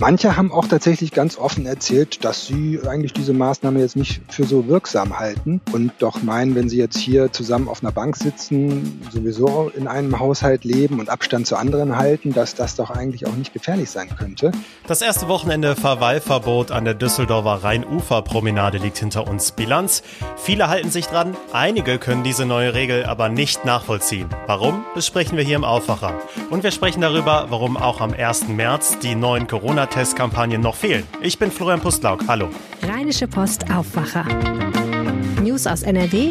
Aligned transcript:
Manche 0.00 0.34
haben 0.34 0.50
auch 0.50 0.66
tatsächlich 0.66 1.12
ganz 1.12 1.36
offen 1.36 1.66
erzählt, 1.66 2.24
dass 2.24 2.46
sie 2.46 2.80
eigentlich 2.88 3.12
diese 3.12 3.34
Maßnahme 3.34 3.80
jetzt 3.80 3.96
nicht 3.96 4.22
für 4.30 4.44
so 4.44 4.66
wirksam 4.66 5.18
halten 5.18 5.60
und 5.72 5.92
doch 5.98 6.22
meinen, 6.22 6.54
wenn 6.54 6.70
sie 6.70 6.78
jetzt 6.78 6.96
hier 6.96 7.32
zusammen 7.32 7.68
auf 7.68 7.82
einer 7.82 7.92
Bank 7.92 8.16
sitzen, 8.16 9.02
sowieso 9.12 9.70
in 9.76 9.86
einem 9.86 10.18
Haushalt 10.18 10.64
leben 10.64 11.00
und 11.00 11.10
Abstand 11.10 11.46
zu 11.46 11.56
anderen 11.56 11.98
halten, 11.98 12.32
dass 12.32 12.54
das 12.54 12.76
doch 12.76 12.88
eigentlich 12.88 13.26
auch 13.26 13.34
nicht 13.34 13.52
gefährlich 13.52 13.90
sein 13.90 14.08
könnte. 14.16 14.52
Das 14.86 15.02
erste 15.02 15.28
Wochenende 15.28 15.76
Verweilverbot 15.76 16.70
an 16.70 16.86
der 16.86 16.94
Düsseldorfer 16.94 17.62
Rheinuferpromenade 17.62 18.78
liegt 18.78 18.96
hinter 18.96 19.28
uns. 19.28 19.52
Bilanz. 19.52 20.02
Viele 20.36 20.68
halten 20.68 20.90
sich 20.90 21.08
dran, 21.08 21.36
einige 21.52 21.98
können 21.98 22.24
diese 22.24 22.46
neue 22.46 22.72
Regel 22.72 23.04
aber 23.04 23.28
nicht 23.28 23.66
nachvollziehen. 23.66 24.30
Warum? 24.46 24.82
Besprechen 24.94 25.36
wir 25.36 25.44
hier 25.44 25.56
im 25.56 25.64
Aufwacher. 25.64 26.14
Und 26.48 26.62
wir 26.62 26.70
sprechen 26.70 27.02
darüber, 27.02 27.48
warum 27.50 27.76
auch 27.76 28.00
am 28.00 28.14
1. 28.14 28.48
März 28.48 28.98
die 29.00 29.14
neuen 29.14 29.46
Corona-Testkampagnen 29.90 30.60
noch 30.60 30.74
fehlen. 30.76 31.06
Ich 31.20 31.38
bin 31.38 31.50
Florian 31.50 31.80
Pustlauk. 31.80 32.26
Hallo. 32.28 32.48
Rheinische 32.82 33.26
Post 33.26 33.70
Aufwacher. 33.70 34.24
News 35.50 35.66
aus 35.66 35.82
NRW 35.82 36.30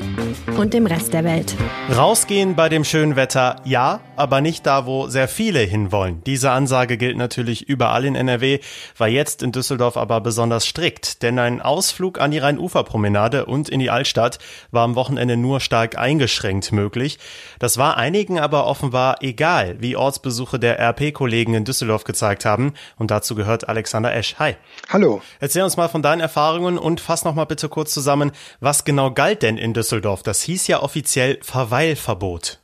und 0.58 0.74
dem 0.74 0.86
Rest 0.86 1.12
der 1.12 1.26
Welt. 1.26 1.54
Rausgehen 1.94 2.56
bei 2.56 2.70
dem 2.70 2.86
schönen 2.86 3.18
Wetter, 3.18 3.58
ja, 3.66 4.00
aber 4.16 4.40
nicht 4.40 4.66
da, 4.66 4.86
wo 4.86 5.08
sehr 5.08 5.28
viele 5.28 5.60
hinwollen. 5.60 6.24
Diese 6.26 6.52
Ansage 6.52 6.96
gilt 6.96 7.18
natürlich 7.18 7.68
überall 7.68 8.06
in 8.06 8.16
NRW, 8.16 8.60
war 8.98 9.10
jetzt 9.10 9.44
in 9.44 9.52
Düsseldorf 9.52 9.98
aber 9.98 10.22
besonders 10.22 10.66
strikt, 10.66 11.22
denn 11.22 11.38
ein 11.38 11.62
Ausflug 11.62 12.22
an 12.22 12.32
die 12.32 12.38
Rheinuferpromenade 12.38 13.46
und 13.46 13.68
in 13.68 13.82
die 13.82 13.90
Altstadt 13.90 14.40
war 14.72 14.86
am 14.86 14.96
Wochenende 14.96 15.36
nur 15.36 15.60
stark 15.60 15.98
eingeschränkt 15.98 16.72
möglich. 16.72 17.20
Das 17.60 17.78
war 17.78 17.98
einigen 17.98 18.40
aber 18.40 18.68
offenbar 18.68 19.18
egal, 19.22 19.76
wie 19.82 19.98
Ortsbesuche 19.98 20.60
der 20.60 20.80
RP-Kollegen 20.80 21.56
in 21.56 21.66
Düsseldorf 21.66 22.06
gezeigt 22.06 22.46
haben. 22.46 22.74
Und 22.96 23.12
dazu 23.12 23.36
gehört 23.36 23.68
Alexander 23.68 24.16
Esch. 24.16 24.36
Hi. 24.40 24.56
Hallo. 24.88 25.22
Erzähl 25.42 25.64
uns 25.64 25.76
mal 25.76 25.90
von 25.90 26.02
deinen 26.02 26.22
Erfahrungen 26.22 26.78
und 26.78 27.02
fass 27.02 27.26
noch 27.26 27.36
mal 27.36 27.46
bitte 27.46 27.68
kurz 27.68 27.94
zusammen, 27.94 28.32
was 28.62 28.86
genau 28.86 29.09
genau 29.10 29.28
galt 29.28 29.44
denn 29.44 29.58
in 29.58 29.74
Düsseldorf? 29.74 30.24
Das 30.24 30.42
hieß 30.42 30.68
ja 30.68 30.82
offiziell 30.82 31.40
Verweilverbot. 31.42 32.62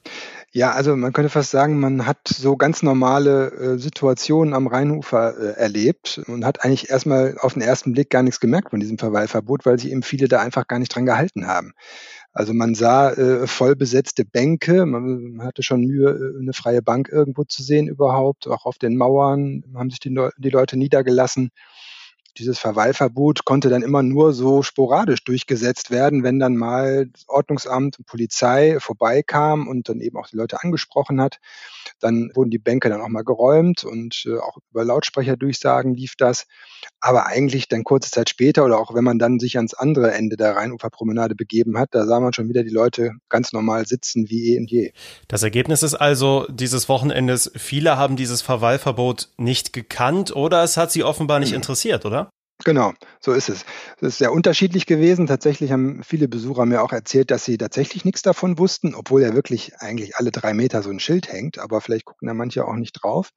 Ja, 0.52 0.72
also 0.72 0.96
man 0.96 1.12
könnte 1.12 1.30
fast 1.30 1.52
sagen, 1.52 1.80
man 1.82 2.06
hat 2.06 2.20
so 2.28 2.56
ganz 2.56 2.82
normale 2.82 3.52
äh, 3.52 3.78
Situationen 3.78 4.54
am 4.54 4.68
Rheinufer 4.68 5.38
äh, 5.38 5.60
erlebt 5.60 6.22
und 6.28 6.46
hat 6.46 6.64
eigentlich 6.64 6.90
erstmal 6.90 7.36
auf 7.42 7.54
den 7.54 7.62
ersten 7.62 7.92
Blick 7.92 8.10
gar 8.10 8.24
nichts 8.24 8.40
gemerkt 8.40 8.70
von 8.70 8.80
diesem 8.80 8.98
Verweilverbot, 8.98 9.66
weil 9.66 9.78
sich 9.78 9.92
eben 9.92 10.02
viele 10.02 10.30
da 10.30 10.40
einfach 10.40 10.68
gar 10.68 10.80
nicht 10.80 10.96
dran 10.96 11.06
gehalten 11.06 11.48
haben. 11.48 11.74
Also 12.32 12.54
man 12.54 12.74
sah 12.74 13.12
äh, 13.12 13.48
voll 13.48 13.76
Bänke, 13.76 14.86
man 14.86 15.42
hatte 15.44 15.62
schon 15.62 15.82
Mühe, 15.82 16.10
äh, 16.10 16.42
eine 16.42 16.54
freie 16.54 16.82
Bank 16.82 17.10
irgendwo 17.12 17.44
zu 17.44 17.62
sehen 17.62 17.90
überhaupt. 17.90 18.48
Auch 18.48 18.66
auf 18.66 18.78
den 18.78 18.96
Mauern 18.96 19.64
haben 19.76 19.90
sich 19.90 20.00
die, 20.00 20.18
die 20.38 20.50
Leute 20.50 20.78
niedergelassen 20.78 21.50
dieses 22.38 22.60
Verweilverbot 22.60 23.46
konnte 23.46 23.70
dann 23.70 23.82
immer 23.82 24.04
nur 24.04 24.34
so 24.34 24.62
sporadisch 24.62 25.24
durchgesetzt 25.24 25.92
werden, 25.92 26.24
wenn 26.24 26.40
dann 26.40 26.56
mal 26.56 27.08
das 27.08 27.28
Ordnungsamt 27.28 28.00
und 28.00 28.06
Polizei 28.06 28.78
vorbeikam 28.80 29.68
und 29.68 29.90
dann 29.90 30.02
eben 30.02 30.18
auch 30.18 30.28
die 30.28 30.38
Leute 30.38 30.62
angesprochen 30.62 31.22
hat. 31.22 31.40
Dann 32.00 32.32
wurden 32.34 32.50
die 32.50 32.60
Bänke 32.60 32.90
dann 32.90 33.02
auch 33.02 33.08
mal 33.08 33.24
geräumt 33.24 33.84
und 33.84 34.26
äh, 34.26 34.38
auch 34.38 34.58
über 34.72 34.84
Lautsprecherdurchsagen 34.84 35.94
lief 35.94 36.16
das. 36.18 36.46
Aber 37.00 37.26
eigentlich 37.28 37.68
dann 37.68 37.84
kurze 37.84 38.12
Zeit 38.12 38.30
später 38.30 38.66
oder 38.66 38.80
auch 38.80 38.94
wenn 38.94 39.04
man 39.04 39.20
dann 39.20 39.40
sich 39.40 39.58
ans 39.58 39.74
andere 39.74 40.14
Ende 40.14 40.36
der 40.36 40.56
Rheinuferpromenade 40.56 41.36
begeben 41.36 41.78
hat, 41.78 41.90
da 41.92 42.06
sah 42.06 42.20
man 42.20 42.34
schon 42.34 42.50
wieder 42.50 42.64
die 42.64 42.70
Leute 42.70 43.12
ganz 43.30 43.54
normal 43.54 43.86
sitzen 43.86 44.30
wie 44.30 44.54
eh 44.54 44.60
und 44.60 44.70
je. 44.70 44.92
Das 45.28 45.44
Ergebnis 45.44 45.84
ist 45.84 45.96
also 45.96 46.46
dieses 46.50 46.90
Wochenendes, 46.90 47.52
viele 47.56 47.98
haben 47.98 48.16
dieses 48.16 48.42
Verweilverbot 48.42 49.30
nicht 49.38 49.74
gekannt 49.74 50.36
oder 50.36 50.64
es 50.64 50.78
hat 50.78 50.92
sie 50.92 51.04
offenbar 51.04 51.40
nicht 51.40 51.54
interessiert, 51.54 52.06
oder? 52.06 52.25
Genau, 52.64 52.94
so 53.20 53.34
ist 53.34 53.50
es. 53.50 53.66
Es 53.98 54.02
ist 54.08 54.18
sehr 54.20 54.32
unterschiedlich 54.32 54.86
gewesen. 54.86 55.28
Tatsächlich 55.28 55.72
haben 55.74 56.02
viele 56.04 56.30
Besucher 56.30 56.66
mir 56.66 56.82
auch 56.84 56.94
erzählt, 56.94 57.30
dass 57.30 57.44
sie 57.44 57.58
tatsächlich 57.58 58.06
nichts 58.06 58.22
davon 58.22 58.58
wussten, 58.58 58.96
obwohl 58.96 59.22
ja 59.22 59.34
wirklich 59.34 59.74
eigentlich 59.80 60.16
alle 60.16 60.32
drei 60.32 60.54
Meter 60.54 60.82
so 60.82 60.90
ein 60.90 61.02
Schild 61.02 61.32
hängt, 61.32 61.60
aber 61.60 61.82
vielleicht 61.82 62.06
gucken 62.06 62.28
da 62.28 62.34
manche 62.34 62.66
auch 62.66 62.76
nicht 62.76 62.94
drauf. 62.94 63.32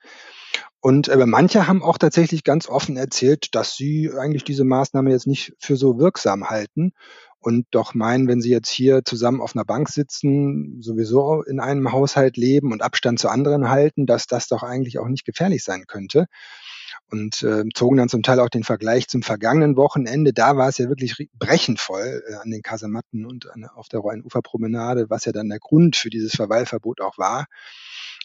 Und 0.80 1.08
äh, 1.08 1.26
manche 1.26 1.66
haben 1.66 1.82
auch 1.82 1.98
tatsächlich 1.98 2.44
ganz 2.44 2.68
offen 2.68 2.96
erzählt, 2.96 3.54
dass 3.56 3.74
sie 3.76 4.10
eigentlich 4.16 4.44
diese 4.44 4.64
Maßnahme 4.64 5.10
jetzt 5.10 5.26
nicht 5.26 5.52
für 5.58 5.76
so 5.76 5.98
wirksam 5.98 6.48
halten 6.48 6.92
und 7.40 7.66
doch 7.72 7.94
meinen, 7.94 8.28
wenn 8.28 8.40
sie 8.40 8.50
jetzt 8.50 8.70
hier 8.70 9.04
zusammen 9.04 9.40
auf 9.40 9.56
einer 9.56 9.64
Bank 9.64 9.88
sitzen, 9.88 10.80
sowieso 10.80 11.42
in 11.42 11.58
einem 11.58 11.90
Haushalt 11.92 12.36
leben 12.36 12.72
und 12.72 12.82
Abstand 12.82 13.18
zu 13.18 13.28
anderen 13.28 13.68
halten, 13.68 14.06
dass 14.06 14.26
das 14.28 14.46
doch 14.46 14.62
eigentlich 14.62 14.98
auch 15.00 15.08
nicht 15.08 15.24
gefährlich 15.24 15.64
sein 15.64 15.86
könnte 15.88 16.26
und 17.10 17.42
äh, 17.42 17.64
zogen 17.74 17.96
dann 17.96 18.08
zum 18.08 18.22
Teil 18.22 18.40
auch 18.40 18.48
den 18.48 18.64
Vergleich 18.64 19.08
zum 19.08 19.22
vergangenen 19.22 19.76
Wochenende. 19.76 20.32
Da 20.32 20.56
war 20.56 20.68
es 20.68 20.78
ja 20.78 20.88
wirklich 20.88 21.28
brechend 21.38 21.80
voll 21.80 22.22
äh, 22.28 22.34
an 22.34 22.50
den 22.50 22.62
Kasematten 22.62 23.24
und 23.26 23.50
an, 23.50 23.64
auf 23.64 23.88
der 23.88 24.00
Rhein-Ufer-Promenade, 24.00 25.08
was 25.08 25.24
ja 25.24 25.32
dann 25.32 25.48
der 25.48 25.58
Grund 25.58 25.96
für 25.96 26.10
dieses 26.10 26.34
Verweilverbot 26.34 27.00
auch 27.00 27.18
war. 27.18 27.46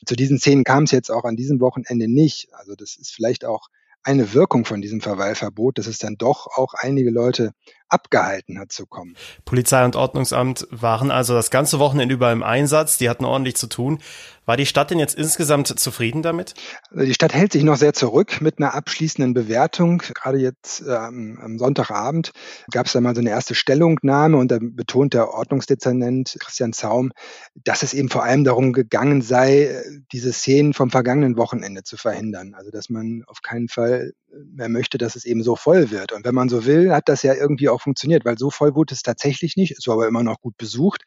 Zu 0.05 0.15
diesen 0.15 0.37
Szenen 0.37 0.63
kam 0.63 0.83
es 0.83 0.91
jetzt 0.91 1.11
auch 1.11 1.23
an 1.23 1.35
diesem 1.35 1.61
Wochenende 1.61 2.07
nicht. 2.07 2.49
Also 2.51 2.75
das 2.75 2.95
ist 2.97 3.13
vielleicht 3.13 3.45
auch 3.45 3.69
eine 4.03 4.33
Wirkung 4.33 4.65
von 4.65 4.81
diesem 4.81 4.99
Verweilverbot, 4.99 5.77
dass 5.77 5.87
es 5.87 5.97
dann 5.97 6.15
doch 6.17 6.47
auch 6.47 6.73
einige 6.73 7.09
Leute 7.09 7.53
abgehalten 7.93 8.59
hat 8.59 8.71
zu 8.71 8.85
kommen. 8.85 9.15
Polizei 9.45 9.85
und 9.85 9.95
Ordnungsamt 9.95 10.67
waren 10.71 11.11
also 11.11 11.33
das 11.33 11.51
ganze 11.51 11.79
Wochenende 11.79 12.13
über 12.13 12.31
im 12.31 12.43
Einsatz, 12.43 12.97
die 12.97 13.09
hatten 13.09 13.25
ordentlich 13.25 13.55
zu 13.55 13.67
tun. 13.67 13.99
War 14.45 14.57
die 14.57 14.65
Stadt 14.65 14.91
denn 14.91 14.99
jetzt 14.99 15.15
insgesamt 15.15 15.67
zufrieden 15.79 16.21
damit? 16.21 16.53
Also 16.91 17.05
die 17.05 17.13
Stadt 17.13 17.33
hält 17.33 17.53
sich 17.53 17.63
noch 17.63 17.77
sehr 17.77 17.93
zurück 17.93 18.41
mit 18.41 18.59
einer 18.59 18.73
abschließenden 18.73 19.33
Bewertung. 19.33 19.99
Gerade 19.99 20.37
jetzt 20.37 20.81
ähm, 20.81 21.39
am 21.41 21.57
Sonntagabend 21.57 22.31
gab 22.71 22.87
es 22.87 22.91
da 22.93 22.99
mal 22.99 23.15
so 23.15 23.21
eine 23.21 23.29
erste 23.29 23.55
Stellungnahme 23.55 24.35
und 24.35 24.51
da 24.51 24.57
betont 24.59 25.13
der 25.13 25.29
Ordnungsdezernent 25.29 26.35
Christian 26.39 26.73
Zaum, 26.73 27.11
dass 27.55 27.83
es 27.83 27.93
eben 27.93 28.09
vor 28.09 28.23
allem 28.23 28.43
darum 28.43 28.73
gegangen 28.73 29.21
sei, 29.21 29.81
diese 30.11 30.33
Szenen 30.33 30.73
vom 30.73 30.89
vergangenen 30.89 31.37
Wochenende 31.37 31.83
zu 31.83 31.95
verhindern. 31.95 32.53
Also 32.53 32.69
dass 32.69 32.89
man 32.89 33.23
auf 33.27 33.41
keinen 33.41 33.69
Fall 33.69 34.11
mehr 34.53 34.69
möchte, 34.69 34.97
dass 34.97 35.15
es 35.15 35.25
eben 35.25 35.43
so 35.43 35.55
voll 35.55 35.91
wird. 35.91 36.11
Und 36.11 36.25
wenn 36.25 36.35
man 36.35 36.49
so 36.49 36.65
will, 36.65 36.91
hat 36.91 37.09
das 37.09 37.23
ja 37.23 37.33
irgendwie 37.33 37.69
auch 37.69 37.81
funktioniert, 37.81 38.25
weil 38.25 38.37
so 38.37 38.49
voll 38.49 38.75
wurde 38.75 38.93
es 38.93 39.03
tatsächlich 39.03 39.55
nicht, 39.57 39.71
ist 39.71 39.87
aber 39.87 40.07
immer 40.07 40.23
noch 40.23 40.41
gut 40.41 40.57
besucht. 40.57 41.03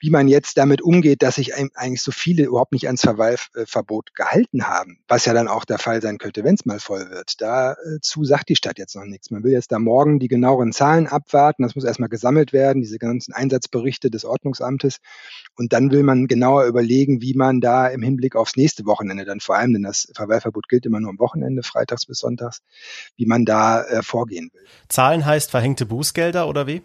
Wie 0.00 0.10
man 0.10 0.28
jetzt 0.28 0.56
damit 0.58 0.82
umgeht, 0.82 1.22
dass 1.22 1.36
sich 1.36 1.54
eigentlich 1.54 2.02
so 2.02 2.12
viele 2.12 2.44
überhaupt 2.44 2.72
nicht 2.72 2.86
ans 2.86 3.02
Verweilverbot 3.02 4.14
gehalten 4.14 4.66
haben, 4.66 4.98
was 5.08 5.24
ja 5.24 5.34
dann 5.34 5.48
auch 5.48 5.64
der 5.64 5.78
Fall 5.78 6.02
sein 6.02 6.18
könnte, 6.18 6.44
wenn 6.44 6.54
es 6.54 6.64
mal 6.64 6.80
voll 6.80 7.10
wird. 7.10 7.40
Dazu 7.40 8.24
sagt 8.24 8.48
die 8.48 8.56
Stadt 8.56 8.78
jetzt 8.78 8.96
noch 8.96 9.04
nichts. 9.04 9.30
Man 9.30 9.44
will 9.44 9.52
jetzt 9.52 9.72
da 9.72 9.78
morgen 9.78 10.18
die 10.18 10.28
genaueren 10.28 10.72
Zahlen 10.72 11.06
abwarten. 11.06 11.62
Das 11.62 11.74
muss 11.74 11.84
erstmal 11.84 12.08
gesammelt 12.08 12.52
werden, 12.52 12.82
diese 12.82 12.98
ganzen 12.98 13.32
Einsatzberichte 13.32 14.10
des 14.10 14.24
Ordnungsamtes. 14.24 14.98
Und 15.56 15.72
dann 15.72 15.90
will 15.90 16.02
man 16.02 16.26
genauer 16.26 16.64
überlegen, 16.64 17.20
wie 17.22 17.34
man 17.34 17.60
da 17.60 17.86
im 17.88 18.02
Hinblick 18.02 18.36
aufs 18.36 18.56
nächste 18.56 18.86
Wochenende 18.86 19.24
dann 19.24 19.40
vor 19.40 19.56
allem, 19.56 19.72
denn 19.72 19.82
das 19.82 20.10
Verweilverbot 20.14 20.68
gilt 20.68 20.86
immer 20.86 21.00
nur 21.00 21.10
am 21.10 21.18
Wochenende, 21.18 21.62
freitags 21.62 22.06
bis 22.06 22.18
sonntags, 22.18 22.51
wie 23.16 23.26
man 23.26 23.44
da 23.44 23.82
äh, 23.82 24.02
vorgehen 24.02 24.50
will. 24.52 24.66
Zahlen 24.88 25.24
heißt 25.24 25.50
verhängte 25.50 25.86
Bußgelder 25.86 26.48
oder 26.48 26.66
wie? 26.66 26.82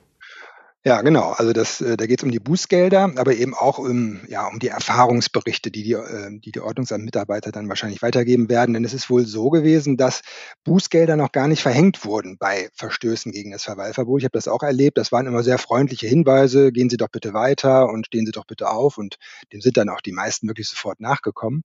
Ja, 0.87 1.01
genau. 1.01 1.31
Also 1.31 1.51
das, 1.51 1.81
äh, 1.81 1.97
da 1.97 2.05
geht 2.05 2.21
es 2.21 2.23
um 2.23 2.31
die 2.31 2.39
Bußgelder, 2.39 3.11
aber 3.17 3.35
eben 3.35 3.53
auch 3.53 3.77
um, 3.77 4.21
ja, 4.29 4.47
um 4.47 4.57
die 4.57 4.69
Erfahrungsberichte, 4.69 5.69
die 5.69 5.83
die, 5.83 5.91
äh, 5.91 6.39
die, 6.39 6.53
die 6.53 6.61
Ordnungsamtmitarbeiter 6.61 7.51
dann 7.51 7.67
wahrscheinlich 7.67 8.01
weitergeben 8.01 8.47
werden. 8.47 8.73
Denn 8.73 8.85
es 8.85 8.93
ist 8.93 9.09
wohl 9.09 9.25
so 9.25 9.49
gewesen, 9.49 9.97
dass 9.97 10.21
Bußgelder 10.63 11.17
noch 11.17 11.33
gar 11.33 11.49
nicht 11.49 11.61
verhängt 11.61 12.05
wurden 12.05 12.37
bei 12.37 12.69
Verstößen 12.73 13.33
gegen 13.33 13.51
das 13.51 13.65
Verweilverbot. 13.65 14.21
Ich 14.21 14.23
habe 14.23 14.37
das 14.37 14.47
auch 14.47 14.63
erlebt. 14.63 14.97
Das 14.97 15.11
waren 15.11 15.27
immer 15.27 15.43
sehr 15.43 15.57
freundliche 15.57 16.07
Hinweise. 16.07 16.71
Gehen 16.71 16.89
Sie 16.89 16.95
doch 16.95 17.09
bitte 17.09 17.33
weiter 17.33 17.89
und 17.89 18.05
stehen 18.05 18.25
Sie 18.25 18.31
doch 18.31 18.45
bitte 18.45 18.69
auf. 18.69 18.97
Und 18.97 19.17
dem 19.51 19.59
sind 19.59 19.75
dann 19.75 19.89
auch 19.89 19.99
die 19.99 20.13
meisten 20.13 20.47
wirklich 20.47 20.69
sofort 20.69 21.01
nachgekommen. 21.01 21.63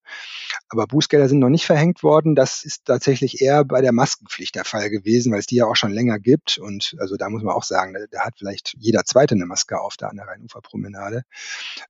Aber 0.68 0.88
Bußgelder 0.88 1.28
sind 1.28 1.38
noch 1.38 1.48
nicht 1.48 1.66
verhängt 1.66 2.02
worden. 2.02 2.34
Das 2.34 2.64
ist 2.64 2.86
tatsächlich 2.86 3.40
eher 3.40 3.64
bei 3.64 3.82
der 3.82 3.92
Maskenpflicht 3.92 4.56
der 4.56 4.64
Fall 4.64 4.90
gewesen, 4.90 5.30
weil 5.32 5.38
es 5.38 5.46
die 5.46 5.56
ja 5.56 5.66
auch 5.66 5.76
schon 5.76 5.92
länger 5.92 6.18
gibt. 6.18 6.58
Und 6.58 6.96
also 6.98 7.16
da 7.16 7.30
muss 7.30 7.44
man 7.44 7.54
auch 7.54 7.62
sagen, 7.62 7.94
da, 7.94 8.00
da 8.10 8.24
hat 8.24 8.34
vielleicht 8.38 8.74
jeder 8.78 9.04
zweite 9.12 9.36
Maske 9.36 9.80
auf 9.80 9.96
da 9.96 10.08
an 10.08 10.16
der 10.16 10.26
Rheinuferpromenade. 10.26 11.22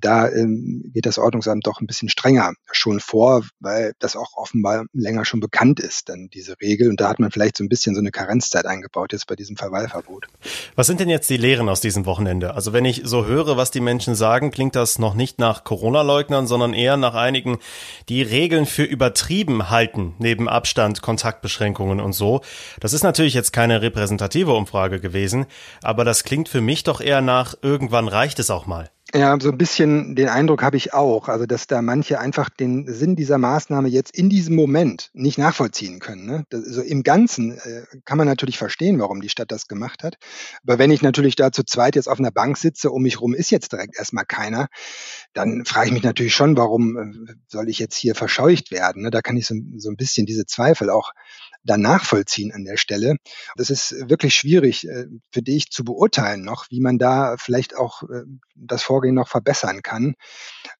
Da 0.00 0.28
ähm, 0.28 0.90
geht 0.92 1.06
das 1.06 1.18
Ordnungsamt 1.18 1.66
doch 1.66 1.80
ein 1.80 1.86
bisschen 1.86 2.08
strenger 2.08 2.52
schon 2.70 3.00
vor, 3.00 3.44
weil 3.60 3.92
das 3.98 4.16
auch 4.16 4.36
offenbar 4.36 4.86
länger 4.92 5.24
schon 5.24 5.40
bekannt 5.40 5.80
ist, 5.80 6.08
dann 6.08 6.28
diese 6.32 6.60
Regel. 6.60 6.88
Und 6.88 7.00
da 7.00 7.08
hat 7.08 7.18
man 7.18 7.30
vielleicht 7.30 7.56
so 7.56 7.64
ein 7.64 7.68
bisschen 7.68 7.94
so 7.94 8.00
eine 8.00 8.10
Karenzzeit 8.10 8.66
eingebaut 8.66 9.12
jetzt 9.12 9.26
bei 9.26 9.36
diesem 9.36 9.56
Verweilverbot. 9.56 10.26
Was 10.76 10.86
sind 10.86 11.00
denn 11.00 11.08
jetzt 11.08 11.30
die 11.30 11.36
Lehren 11.36 11.68
aus 11.68 11.80
diesem 11.80 12.06
Wochenende? 12.06 12.54
Also 12.54 12.72
wenn 12.72 12.84
ich 12.84 13.02
so 13.04 13.26
höre, 13.26 13.56
was 13.56 13.70
die 13.70 13.80
Menschen 13.80 14.14
sagen, 14.14 14.50
klingt 14.50 14.76
das 14.76 14.98
noch 14.98 15.14
nicht 15.14 15.38
nach 15.38 15.64
Corona-Leugnern, 15.64 16.46
sondern 16.46 16.74
eher 16.74 16.96
nach 16.96 17.14
einigen, 17.14 17.58
die 18.08 18.22
Regeln 18.22 18.66
für 18.66 18.84
übertrieben 18.84 19.70
halten, 19.70 20.14
neben 20.18 20.48
Abstand, 20.48 21.02
Kontaktbeschränkungen 21.02 22.00
und 22.00 22.12
so. 22.12 22.40
Das 22.80 22.92
ist 22.92 23.02
natürlich 23.02 23.34
jetzt 23.34 23.52
keine 23.52 23.82
repräsentative 23.82 24.52
Umfrage 24.52 25.00
gewesen, 25.00 25.46
aber 25.82 26.04
das 26.04 26.24
klingt 26.24 26.48
für 26.48 26.60
mich 26.60 26.82
doch 26.82 27.00
eher 27.00 27.11
nach, 27.20 27.54
irgendwann 27.62 28.08
reicht 28.08 28.38
es 28.38 28.50
auch 28.50 28.66
mal. 28.66 28.90
Ja, 29.14 29.36
so 29.38 29.50
ein 29.50 29.58
bisschen 29.58 30.14
den 30.16 30.28
Eindruck 30.28 30.62
habe 30.62 30.78
ich 30.78 30.94
auch. 30.94 31.28
Also, 31.28 31.44
dass 31.44 31.66
da 31.66 31.82
manche 31.82 32.18
einfach 32.18 32.48
den 32.48 32.86
Sinn 32.90 33.14
dieser 33.14 33.36
Maßnahme 33.36 33.88
jetzt 33.88 34.16
in 34.16 34.30
diesem 34.30 34.56
Moment 34.56 35.10
nicht 35.12 35.36
nachvollziehen 35.36 35.98
können. 35.98 36.24
Ne? 36.24 36.46
Das, 36.48 36.64
also 36.64 36.80
im 36.80 37.02
Ganzen 37.02 37.58
äh, 37.58 37.84
kann 38.06 38.16
man 38.16 38.26
natürlich 38.26 38.56
verstehen, 38.56 38.98
warum 39.00 39.20
die 39.20 39.28
Stadt 39.28 39.52
das 39.52 39.66
gemacht 39.66 40.02
hat. 40.02 40.16
Aber 40.62 40.78
wenn 40.78 40.90
ich 40.90 41.02
natürlich 41.02 41.36
da 41.36 41.52
zu 41.52 41.62
zweit 41.62 41.94
jetzt 41.94 42.08
auf 42.08 42.20
einer 42.20 42.30
Bank 42.30 42.56
sitze, 42.56 42.90
um 42.90 43.02
mich 43.02 43.20
rum 43.20 43.34
ist 43.34 43.50
jetzt 43.50 43.72
direkt 43.72 43.98
erstmal 43.98 44.24
keiner, 44.24 44.68
dann 45.34 45.66
frage 45.66 45.88
ich 45.88 45.92
mich 45.92 46.04
natürlich 46.04 46.34
schon, 46.34 46.56
warum 46.56 46.96
äh, 46.96 47.34
soll 47.48 47.68
ich 47.68 47.78
jetzt 47.78 47.96
hier 47.96 48.14
verscheucht 48.14 48.70
werden? 48.70 49.02
Ne? 49.02 49.10
Da 49.10 49.20
kann 49.20 49.36
ich 49.36 49.46
so, 49.46 49.54
so 49.76 49.90
ein 49.90 49.96
bisschen 49.96 50.24
diese 50.24 50.46
Zweifel 50.46 50.88
auch 50.88 51.12
dann 51.64 51.80
nachvollziehen 51.80 52.52
an 52.52 52.64
der 52.64 52.76
Stelle. 52.76 53.16
Das 53.56 53.70
ist 53.70 53.94
wirklich 54.08 54.34
schwierig 54.34 54.86
äh, 54.88 55.06
für 55.30 55.42
dich 55.42 55.70
zu 55.70 55.84
beurteilen 55.84 56.42
noch, 56.42 56.66
wie 56.70 56.80
man 56.80 56.98
da 56.98 57.36
vielleicht 57.38 57.76
auch 57.76 58.02
äh, 58.04 58.24
das 58.54 58.82
Vorgehen 58.82 59.14
noch 59.14 59.28
verbessern 59.28 59.82
kann. 59.82 60.14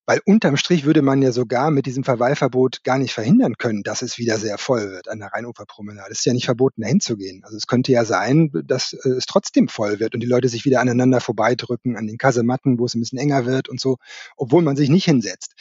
Weil 0.06 0.20
unterm 0.24 0.56
Strich 0.56 0.84
würde 0.84 1.02
man 1.02 1.22
ja 1.22 1.32
sogar 1.32 1.70
mit 1.70 1.86
diesem 1.86 2.04
Verweilverbot 2.04 2.82
gar 2.84 2.98
nicht 2.98 3.14
verhindern 3.14 3.54
können, 3.56 3.82
dass 3.82 4.02
es 4.02 4.18
wieder 4.18 4.38
sehr 4.38 4.58
voll 4.58 4.90
wird 4.90 5.08
an 5.08 5.20
der 5.20 5.28
Rheinuferpromenade. 5.32 6.10
Es 6.10 6.20
ist 6.20 6.24
ja 6.24 6.32
nicht 6.32 6.46
verboten, 6.46 6.82
dahin 6.82 7.00
zu 7.00 7.16
gehen. 7.16 7.42
Also 7.44 7.56
es 7.56 7.66
könnte 7.66 7.92
ja 7.92 8.04
sein, 8.04 8.50
dass 8.64 8.92
äh, 8.92 9.10
es 9.10 9.26
trotzdem 9.26 9.68
voll 9.68 10.00
wird 10.00 10.14
und 10.14 10.20
die 10.20 10.26
Leute 10.26 10.48
sich 10.48 10.64
wieder 10.64 10.80
aneinander 10.80 11.20
vorbeidrücken 11.20 11.96
an 11.96 12.06
den 12.06 12.18
Kasematten, 12.18 12.78
wo 12.78 12.86
es 12.86 12.94
ein 12.94 13.00
bisschen 13.00 13.18
enger 13.18 13.46
wird 13.46 13.68
und 13.68 13.80
so, 13.80 13.98
obwohl 14.36 14.62
man 14.62 14.76
sich 14.76 14.88
nicht 14.88 15.04
hinsetzt. 15.04 15.54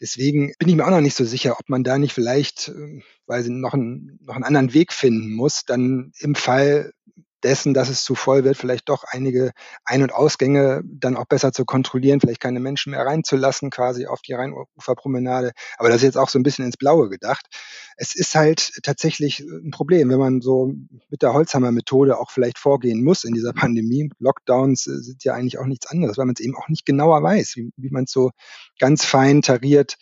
Deswegen 0.00 0.52
bin 0.58 0.68
ich 0.68 0.76
mir 0.76 0.84
auch 0.84 0.90
noch 0.90 1.00
nicht 1.00 1.16
so 1.16 1.24
sicher, 1.24 1.56
ob 1.58 1.68
man 1.68 1.84
da 1.84 1.98
nicht 1.98 2.12
vielleicht, 2.12 2.68
ähm, 2.68 3.02
weil 3.26 3.42
sie 3.42 3.50
noch 3.50 3.74
einen, 3.74 4.18
noch 4.22 4.34
einen 4.34 4.44
anderen 4.44 4.74
Weg 4.74 4.92
finden 4.92 5.34
muss, 5.34 5.64
dann 5.64 6.12
im 6.18 6.34
Fall 6.34 6.92
dessen, 7.46 7.74
dass 7.74 7.88
es 7.88 8.02
zu 8.02 8.16
voll 8.16 8.42
wird, 8.42 8.56
vielleicht 8.56 8.88
doch 8.88 9.04
einige 9.08 9.52
Ein- 9.84 10.02
und 10.02 10.12
Ausgänge 10.12 10.82
dann 10.84 11.16
auch 11.16 11.26
besser 11.26 11.52
zu 11.52 11.64
kontrollieren, 11.64 12.20
vielleicht 12.20 12.40
keine 12.40 12.58
Menschen 12.58 12.90
mehr 12.90 13.06
reinzulassen, 13.06 13.70
quasi 13.70 14.06
auf 14.06 14.20
die 14.20 14.32
Rheinuferpromenade. 14.32 15.52
Aber 15.78 15.88
das 15.88 15.98
ist 15.98 16.02
jetzt 16.02 16.18
auch 16.18 16.28
so 16.28 16.40
ein 16.40 16.42
bisschen 16.42 16.66
ins 16.66 16.76
Blaue 16.76 17.08
gedacht. 17.08 17.46
Es 17.96 18.16
ist 18.16 18.34
halt 18.34 18.72
tatsächlich 18.82 19.40
ein 19.40 19.70
Problem, 19.70 20.10
wenn 20.10 20.18
man 20.18 20.40
so 20.40 20.74
mit 21.08 21.22
der 21.22 21.32
Holzhammer-Methode 21.32 22.18
auch 22.18 22.32
vielleicht 22.32 22.58
vorgehen 22.58 23.04
muss 23.04 23.22
in 23.22 23.32
dieser 23.32 23.52
Pandemie. 23.54 24.10
Lockdowns 24.18 24.88
äh, 24.88 24.98
sind 25.00 25.22
ja 25.22 25.34
eigentlich 25.34 25.58
auch 25.58 25.66
nichts 25.66 25.86
anderes, 25.86 26.18
weil 26.18 26.26
man 26.26 26.34
es 26.36 26.44
eben 26.44 26.56
auch 26.56 26.68
nicht 26.68 26.84
genauer 26.84 27.22
weiß, 27.22 27.54
wie, 27.54 27.70
wie 27.76 27.90
man 27.90 28.04
es 28.04 28.10
so 28.10 28.32
ganz 28.80 29.04
fein 29.04 29.40
tariert 29.40 29.96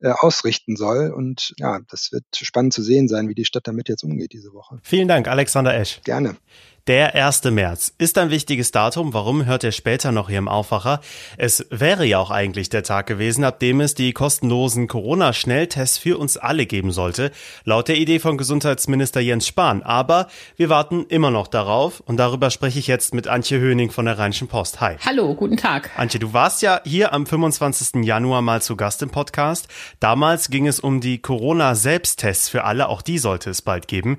äh, 0.00 0.10
ausrichten 0.10 0.76
soll. 0.76 1.10
Und 1.10 1.54
ja, 1.58 1.80
das 1.90 2.12
wird 2.12 2.24
spannend 2.34 2.72
zu 2.72 2.82
sehen 2.82 3.08
sein, 3.08 3.28
wie 3.28 3.34
die 3.34 3.44
Stadt 3.44 3.66
damit 3.66 3.88
jetzt 3.88 4.04
umgeht 4.04 4.32
diese 4.32 4.52
Woche. 4.52 4.78
Vielen 4.82 5.08
Dank, 5.08 5.28
Alexander 5.28 5.74
Esch. 5.74 6.00
Gerne. 6.04 6.36
Der 6.86 7.16
1. 7.16 7.42
März 7.46 7.92
ist 7.98 8.16
ein 8.16 8.30
wichtiges 8.30 8.70
Datum. 8.70 9.12
Warum 9.12 9.44
hört 9.44 9.64
ihr 9.64 9.72
später 9.72 10.12
noch 10.12 10.28
hier 10.28 10.38
im 10.38 10.46
Aufwacher? 10.46 11.00
Es 11.36 11.66
wäre 11.70 12.04
ja 12.06 12.20
auch 12.20 12.30
eigentlich 12.30 12.68
der 12.68 12.84
Tag 12.84 13.08
gewesen, 13.08 13.42
ab 13.42 13.58
dem 13.58 13.80
es 13.80 13.96
die 13.96 14.12
kostenlosen 14.12 14.86
Corona-Schnelltests 14.86 15.98
für 15.98 16.16
uns 16.16 16.36
alle 16.36 16.64
geben 16.64 16.92
sollte, 16.92 17.32
laut 17.64 17.88
der 17.88 17.96
Idee 17.96 18.20
von 18.20 18.38
Gesundheitsminister 18.38 19.18
Jens 19.18 19.48
Spahn. 19.48 19.82
Aber 19.82 20.28
wir 20.56 20.68
warten 20.68 21.06
immer 21.08 21.32
noch 21.32 21.48
darauf 21.48 21.98
und 22.06 22.18
darüber 22.18 22.50
spreche 22.50 22.78
ich 22.78 22.86
jetzt 22.86 23.14
mit 23.14 23.26
Antje 23.26 23.58
Höning 23.58 23.90
von 23.90 24.04
der 24.04 24.16
Rheinischen 24.16 24.46
Post. 24.46 24.80
Hi. 24.80 24.94
Hallo, 25.04 25.34
guten 25.34 25.56
Tag. 25.56 25.90
Antje, 25.96 26.20
du 26.20 26.34
warst 26.34 26.62
ja 26.62 26.80
hier 26.84 27.12
am 27.12 27.26
25. 27.26 28.04
Januar 28.04 28.42
mal 28.42 28.62
zu 28.62 28.76
Gast 28.76 29.02
im 29.02 29.10
Podcast. 29.10 29.66
Damals 29.98 30.50
ging 30.50 30.68
es 30.68 30.78
um 30.78 31.00
die 31.00 31.18
Corona-Selbsttests 31.18 32.48
für 32.48 32.62
alle. 32.62 32.88
Auch 32.88 33.02
die 33.02 33.18
sollte 33.18 33.50
es 33.50 33.60
bald 33.60 33.88
geben. 33.88 34.18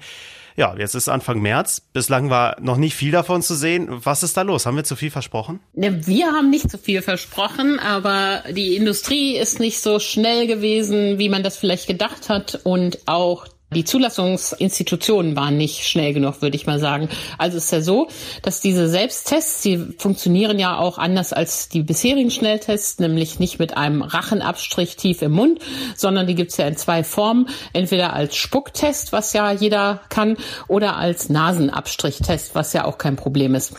Ja, 0.57 0.75
jetzt 0.75 0.95
ist 0.95 1.07
Anfang 1.07 1.39
März. 1.39 1.81
Bislang 1.93 2.31
war 2.31 2.59
noch 2.59 2.77
nicht 2.77 2.95
viel 2.95 3.11
davon 3.11 3.43
zu 3.43 3.53
sehen. 3.53 3.87
Was 3.89 4.23
ist 4.23 4.37
da 4.37 4.41
los? 4.41 4.65
Haben 4.65 4.75
wir 4.75 4.83
zu 4.83 4.95
viel 4.95 5.11
versprochen? 5.11 5.59
Wir 5.73 6.25
haben 6.31 6.49
nicht 6.49 6.71
zu 6.71 6.79
viel 6.79 7.03
versprochen, 7.03 7.77
aber 7.79 8.41
die 8.49 8.75
Industrie 8.75 9.37
ist 9.37 9.59
nicht 9.59 9.79
so 9.79 9.99
schnell 9.99 10.47
gewesen, 10.47 11.19
wie 11.19 11.29
man 11.29 11.43
das 11.43 11.57
vielleicht 11.57 11.85
gedacht 11.85 12.29
hat. 12.29 12.59
Und 12.63 13.07
auch 13.07 13.45
die 13.73 13.83
Zulassungsinstitutionen 13.83 15.35
waren 15.35 15.57
nicht 15.57 15.85
schnell 15.85 16.13
genug, 16.13 16.41
würde 16.41 16.55
ich 16.55 16.65
mal 16.65 16.79
sagen. 16.79 17.09
Also 17.37 17.57
es 17.57 17.65
ist 17.65 17.71
ja 17.71 17.81
so, 17.81 18.07
dass 18.41 18.61
diese 18.61 18.87
Selbsttests, 18.87 19.61
die 19.61 19.77
funktionieren 19.97 20.57
ja 20.57 20.77
auch 20.77 20.97
anders 20.97 21.33
als 21.33 21.67
die 21.67 21.83
bisherigen 21.83 22.31
Schnelltests, 22.31 22.99
nämlich 22.99 23.39
nicht 23.39 23.59
mit 23.59 23.75
einem 23.75 24.03
Rachenabstrich 24.03 24.95
tief 24.95 25.21
im 25.21 25.33
Mund, 25.33 25.59
sondern 25.97 26.27
die 26.27 26.35
gibt's 26.35 26.55
ja 26.55 26.65
in 26.65 26.77
zwei 26.77 27.03
Formen. 27.03 27.49
Entweder 27.73 28.13
als 28.13 28.37
Spucktest, 28.37 29.11
was 29.11 29.33
ja 29.33 29.51
jeder 29.51 29.99
kann, 30.07 30.37
oder 30.69 30.95
als 30.95 31.27
Nasenabstrichtest, 31.27 32.55
was 32.55 32.71
ja 32.71 32.85
auch 32.85 32.97
kein 32.97 33.17
Problem 33.17 33.53
ist. 33.53 33.73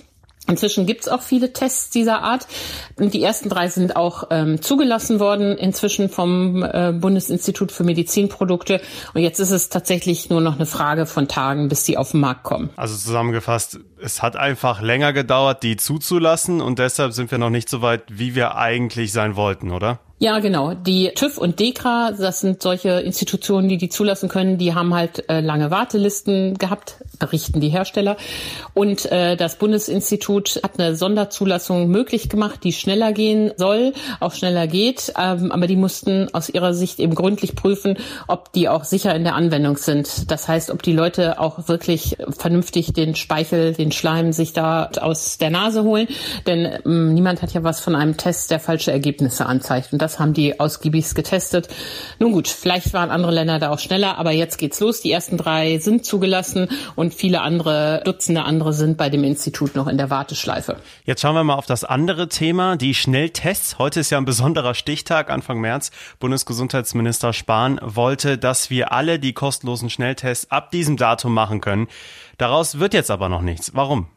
Inzwischen 0.48 0.86
gibt's 0.86 1.08
auch 1.08 1.22
viele 1.22 1.52
Tests 1.52 1.90
dieser 1.90 2.22
Art. 2.22 2.46
Die 2.98 3.22
ersten 3.22 3.48
drei 3.48 3.68
sind 3.68 3.96
auch 3.96 4.24
ähm, 4.30 4.62
zugelassen 4.62 5.20
worden, 5.20 5.56
inzwischen 5.56 6.08
vom 6.08 6.62
äh, 6.62 6.92
Bundesinstitut 6.92 7.70
für 7.70 7.84
Medizinprodukte. 7.84 8.80
Und 9.14 9.20
jetzt 9.20 9.40
ist 9.40 9.50
es 9.50 9.68
tatsächlich 9.68 10.30
nur 10.30 10.40
noch 10.40 10.56
eine 10.56 10.66
Frage 10.66 11.06
von 11.06 11.28
Tagen, 11.28 11.68
bis 11.68 11.84
sie 11.84 11.96
auf 11.96 12.12
den 12.12 12.20
Markt 12.20 12.44
kommen. 12.44 12.70
Also 12.76 12.96
zusammengefasst, 12.96 13.78
es 14.00 14.22
hat 14.22 14.36
einfach 14.36 14.80
länger 14.80 15.12
gedauert, 15.12 15.62
die 15.62 15.76
zuzulassen 15.76 16.60
und 16.60 16.78
deshalb 16.78 17.12
sind 17.12 17.30
wir 17.30 17.38
noch 17.38 17.50
nicht 17.50 17.68
so 17.68 17.82
weit, 17.82 18.02
wie 18.08 18.34
wir 18.34 18.56
eigentlich 18.56 19.12
sein 19.12 19.36
wollten, 19.36 19.70
oder? 19.70 20.00
Ja, 20.20 20.40
genau. 20.40 20.74
Die 20.74 21.12
TÜV 21.14 21.38
und 21.38 21.60
DEKRA, 21.60 22.12
das 22.18 22.40
sind 22.40 22.60
solche 22.60 23.00
Institutionen, 23.00 23.68
die 23.68 23.76
die 23.76 23.88
zulassen 23.88 24.28
können, 24.28 24.58
die 24.58 24.74
haben 24.74 24.92
halt 24.92 25.28
äh, 25.28 25.40
lange 25.40 25.70
Wartelisten 25.70 26.58
gehabt, 26.58 27.04
berichten 27.18 27.60
die 27.60 27.68
Hersteller. 27.68 28.16
Und 28.74 29.10
äh, 29.10 29.36
das 29.36 29.56
Bundesinstitut 29.56 30.60
hat 30.62 30.78
eine 30.78 30.96
Sonderzulassung 30.96 31.88
möglich 31.88 32.28
gemacht, 32.28 32.60
die 32.64 32.72
schneller 32.72 33.12
gehen 33.12 33.52
soll, 33.56 33.92
auch 34.20 34.34
schneller 34.34 34.66
geht. 34.66 35.12
Ähm, 35.18 35.52
aber 35.52 35.66
die 35.66 35.76
mussten 35.76 36.32
aus 36.32 36.48
ihrer 36.48 36.74
Sicht 36.74 36.98
eben 37.00 37.14
gründlich 37.14 37.54
prüfen, 37.54 37.98
ob 38.26 38.52
die 38.52 38.68
auch 38.68 38.84
sicher 38.84 39.14
in 39.14 39.24
der 39.24 39.34
Anwendung 39.34 39.76
sind. 39.76 40.30
Das 40.30 40.48
heißt, 40.48 40.70
ob 40.70 40.82
die 40.82 40.92
Leute 40.92 41.40
auch 41.40 41.68
wirklich 41.68 42.16
vernünftig 42.30 42.92
den 42.92 43.14
Speichel, 43.14 43.72
den 43.72 43.92
Schleim 43.92 44.32
sich 44.32 44.52
da 44.52 44.90
aus 45.00 45.38
der 45.38 45.50
Nase 45.50 45.84
holen. 45.84 46.08
Denn 46.46 46.78
ähm, 46.84 47.14
niemand 47.14 47.42
hat 47.42 47.52
ja 47.52 47.64
was 47.64 47.80
von 47.80 47.94
einem 47.94 48.16
Test, 48.16 48.50
der 48.50 48.60
falsche 48.60 48.92
Ergebnisse 48.92 49.46
anzeigt. 49.46 49.92
Und 49.92 50.02
das 50.02 50.18
haben 50.18 50.32
die 50.32 50.60
ausgiebigst 50.60 51.14
getestet. 51.14 51.68
Nun 52.18 52.32
gut, 52.32 52.48
vielleicht 52.48 52.92
waren 52.92 53.10
andere 53.10 53.32
Länder 53.32 53.58
da 53.58 53.70
auch 53.70 53.78
schneller, 53.78 54.18
aber 54.18 54.32
jetzt 54.32 54.58
geht's 54.58 54.80
los. 54.80 55.00
Die 55.00 55.12
ersten 55.12 55.36
drei 55.36 55.78
sind 55.78 56.04
zugelassen 56.04 56.68
und 57.08 57.14
viele 57.14 57.40
andere, 57.40 58.02
Dutzende 58.04 58.44
andere 58.44 58.74
sind 58.74 58.98
bei 58.98 59.08
dem 59.08 59.24
Institut 59.24 59.74
noch 59.74 59.86
in 59.86 59.96
der 59.96 60.10
Warteschleife. 60.10 60.76
Jetzt 61.04 61.22
schauen 61.22 61.34
wir 61.34 61.42
mal 61.42 61.54
auf 61.54 61.64
das 61.64 61.82
andere 61.82 62.28
Thema, 62.28 62.76
die 62.76 62.92
Schnelltests. 62.92 63.78
Heute 63.78 64.00
ist 64.00 64.10
ja 64.10 64.18
ein 64.18 64.26
besonderer 64.26 64.74
Stichtag, 64.74 65.30
Anfang 65.30 65.58
März. 65.58 65.90
Bundesgesundheitsminister 66.20 67.32
Spahn 67.32 67.80
wollte, 67.82 68.36
dass 68.36 68.68
wir 68.68 68.92
alle 68.92 69.18
die 69.18 69.32
kostenlosen 69.32 69.88
Schnelltests 69.88 70.50
ab 70.50 70.70
diesem 70.70 70.98
Datum 70.98 71.32
machen 71.32 71.62
können. 71.62 71.88
Daraus 72.38 72.78
wird 72.78 72.94
jetzt 72.94 73.10
aber 73.10 73.28
noch 73.28 73.42
nichts. 73.42 73.74
Warum? 73.74 74.08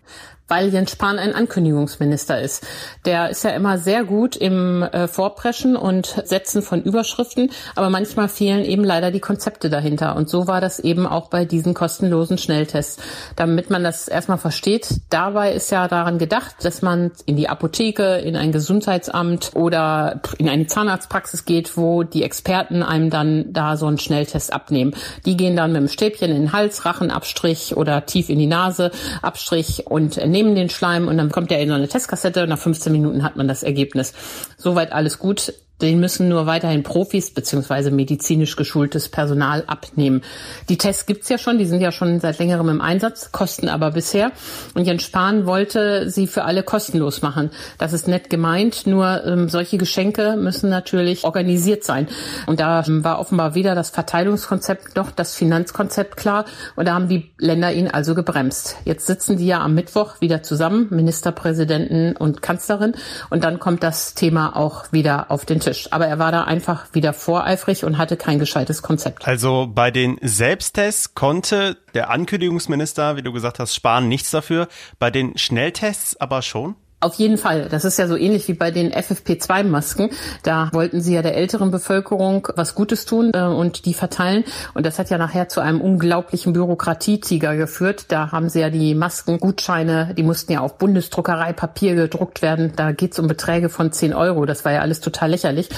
weil 0.52 0.68
Jens 0.68 0.92
Spahn 0.92 1.18
ein 1.18 1.34
Ankündigungsminister 1.34 2.42
ist. 2.42 2.68
Der 3.06 3.30
ist 3.30 3.46
ja 3.46 3.52
immer 3.52 3.78
sehr 3.78 4.04
gut 4.04 4.36
im 4.36 4.84
äh, 4.84 5.08
Vorpreschen 5.08 5.78
und 5.78 6.08
Setzen 6.26 6.62
von 6.62 6.84
Überschriften, 6.84 7.52
aber 7.74 7.90
manchmal 7.90 8.28
fehlen 8.28 8.66
eben 8.66 8.84
leider 8.84 9.12
die 9.12 9.22
Konzepte 9.22 9.70
dahinter. 9.70 10.18
Und 10.18 10.28
so 10.30 10.48
war 10.48 10.60
das 10.60 10.80
eben 10.80 11.08
auch 11.08 11.30
bei 11.30 11.46
diesen 11.46 11.74
kostenlosen 11.74 12.38
Schnelltests. 12.38 13.02
Damit 13.38 13.70
man 13.70 13.86
das 13.86 14.10
erstmal 14.10 14.40
versteht, 14.40 14.90
dabei 15.10 15.54
ist 15.54 15.72
ja 15.72 15.88
daran 15.88 16.18
gedacht, 16.18 16.56
dass 16.64 16.82
man 16.82 17.12
in 17.26 17.38
die 17.38 17.48
Apotheke, 17.48 18.18
in 18.18 18.36
ein 18.36 18.52
Gesundheitsamt 18.52 19.52
oder 19.54 20.20
in 20.38 20.50
eine 20.50 20.68
Zahnarztpraxis 20.68 21.46
geht, 21.46 21.78
wo 21.78 22.04
die 22.04 22.24
Experten 22.24 22.84
einem 22.84 23.10
dann 23.10 23.54
da 23.54 23.78
so 23.78 23.88
einen 23.88 24.00
Schnelltest 24.00 24.52
abnehmen. 24.52 24.96
Die 25.26 25.38
gehen 25.38 25.56
dann 25.56 25.72
mit 25.72 25.80
dem 25.80 25.88
Stäbchen 25.88 26.30
in 26.30 26.42
den 26.42 26.52
Hals, 26.52 26.84
Rachenabstrich 26.84 27.78
oder 27.78 28.06
tief 28.12 28.30
in 28.30 28.40
die 28.40 28.48
Nase, 28.48 28.92
Abstrich 29.22 29.88
und 29.88 30.18
nehmen 30.18 30.56
den 30.56 30.70
Schleim 30.70 31.08
und 31.08 31.18
dann 31.18 31.32
kommt 31.32 31.52
der 31.52 31.62
in 31.62 31.70
so 31.70 31.76
eine 31.76 31.88
Testkassette 31.88 32.44
und 32.44 32.50
nach 32.50 32.60
15 32.60 32.92
Minuten 32.92 33.24
hat 33.24 33.36
man 33.36 33.48
das 33.48 33.64
Ergebnis. 33.64 34.14
Soweit 34.58 34.92
alles 34.92 35.20
gut. 35.20 35.54
Den 35.82 36.00
müssen 36.00 36.30
nur 36.30 36.46
weiterhin 36.46 36.84
Profis 36.84 37.32
beziehungsweise 37.32 37.92
medizinisch 37.92 38.56
geschultes 38.56 39.10
Personal 39.10 39.64
abnehmen. 39.68 40.22
Die 40.70 40.78
Tests 40.78 41.06
gibt's 41.06 41.30
ja 41.30 41.38
schon, 41.38 41.58
die 41.58 41.66
sind 41.66 41.82
ja 41.82 41.92
schon 41.92 42.20
seit 42.20 42.40
längerem 42.40 42.70
im 42.70 42.82
Einsatz, 42.82 43.32
kosten 43.32 43.68
aber 43.68 43.92
bisher. 43.92 44.32
Und 44.76 44.86
Jens 44.86 45.04
Spahn 45.04 45.46
wollte 45.46 46.10
sie 46.10 46.28
für 46.28 46.44
alle 46.44 46.64
kostenlos 46.64 47.22
machen. 47.22 47.50
Das 47.78 47.94
ist 47.94 48.08
nett 48.08 48.30
gemeint, 48.30 48.86
nur 48.86 49.26
ähm, 49.26 49.50
solche 49.50 49.78
Geschenke 49.78 50.38
müssen 50.38 50.70
natürlich 50.70 51.24
organisiert 51.24 51.84
sein. 51.84 52.08
Und 52.46 52.60
da 52.60 52.84
ähm, 52.86 53.04
war 53.04 53.20
offenbar 53.20 53.56
weder 53.56 53.74
das 53.74 53.90
Verteilungskonzept 53.90 54.96
noch 54.96 55.12
das 55.12 55.34
Finanzkonzept 55.34 56.16
klar. 56.16 56.46
Und 56.76 56.88
da 56.88 56.94
haben 56.94 57.08
die 57.08 57.32
Länder 57.40 57.74
ihn 57.74 57.88
also 57.88 58.14
gebremst. 58.14 58.76
Jetzt 58.86 59.08
sitzen 59.08 59.38
die 59.38 59.48
ja 59.48 59.62
am 59.62 59.74
Mittwoch 59.74 60.22
wieder 60.22 60.44
zusammen, 60.44 60.88
Ministerpräsidenten 60.92 62.16
und 62.16 62.42
Kanzlerin. 62.42 62.94
Und 63.30 63.44
dann 63.44 63.60
kommt 63.60 63.84
das 63.84 64.14
Thema 64.14 64.56
auch 64.56 64.92
wieder 64.92 65.32
auf 65.32 65.46
den 65.46 65.60
Tisch 65.60 65.71
kritisch, 65.72 65.88
aber 65.92 66.08
er 66.08 66.20
war 66.20 66.32
da 66.32 66.44
einfach 66.44 66.94
wieder 66.94 67.14
voreifrig 67.14 67.84
und 67.84 67.98
hatte 67.98 68.18
kein 68.18 68.40
gescheites 68.40 68.82
Konzept. 68.82 69.28
Also 69.28 69.70
bei 69.74 69.92
den 69.92 70.18
Selbsttests 70.22 71.16
konnte 71.16 71.78
der 71.94 72.10
Ankündigungsminister, 72.10 73.16
wie 73.16 73.22
du 73.22 73.32
gesagt 73.32 73.60
hast, 73.60 73.76
sparen 73.76 74.08
nichts 74.08 74.32
dafür, 74.32 74.68
bei 75.00 75.12
den 75.12 75.38
Schnelltests 75.38 76.20
aber 76.20 76.42
schon? 76.42 76.76
Auf 77.04 77.16
jeden 77.16 77.40
Fall. 77.40 77.68
Das 77.68 77.84
ist 77.84 77.98
ja 77.98 78.08
so 78.08 78.16
ähnlich 78.16 78.48
wie 78.48 78.54
bei 78.54 78.70
den 78.70 78.94
FFP2-Masken. 78.94 80.12
Da 80.44 80.70
wollten 80.72 81.02
sie 81.02 81.16
ja 81.16 81.24
der 81.24 81.36
älteren 81.36 81.72
Bevölkerung 81.72 82.48
was 82.56 82.76
Gutes 82.76 83.06
tun 83.06 83.32
äh, 83.34 83.42
und 83.42 83.86
die 83.88 83.96
verteilen. 83.96 84.44
Und 84.76 84.86
das 84.86 85.00
hat 85.00 85.10
ja 85.10 85.18
nachher 85.18 85.50
zu 85.50 85.62
einem 85.62 85.82
unglaublichen 85.82 86.54
Bürokratietiger 86.54 87.56
geführt. 87.56 88.06
Da 88.10 88.32
haben 88.32 88.50
sie 88.50 88.60
ja 88.60 88.70
die 88.70 88.94
Maskengutscheine, 88.94 90.14
die 90.16 90.22
mussten 90.22 90.52
ja 90.52 90.60
auf 90.60 90.78
Bundesdruckereipapier 90.78 91.96
gedruckt 91.96 92.44
werden. 92.44 92.74
Da 92.76 92.92
geht's 92.92 93.18
um 93.18 93.28
Beträge 93.28 93.70
von 93.70 93.92
10 93.92 94.14
Euro. 94.14 94.46
Das 94.46 94.64
war 94.64 94.72
ja 94.72 94.82
alles 94.82 95.00
total 95.00 95.32
lächerlich. 95.32 95.70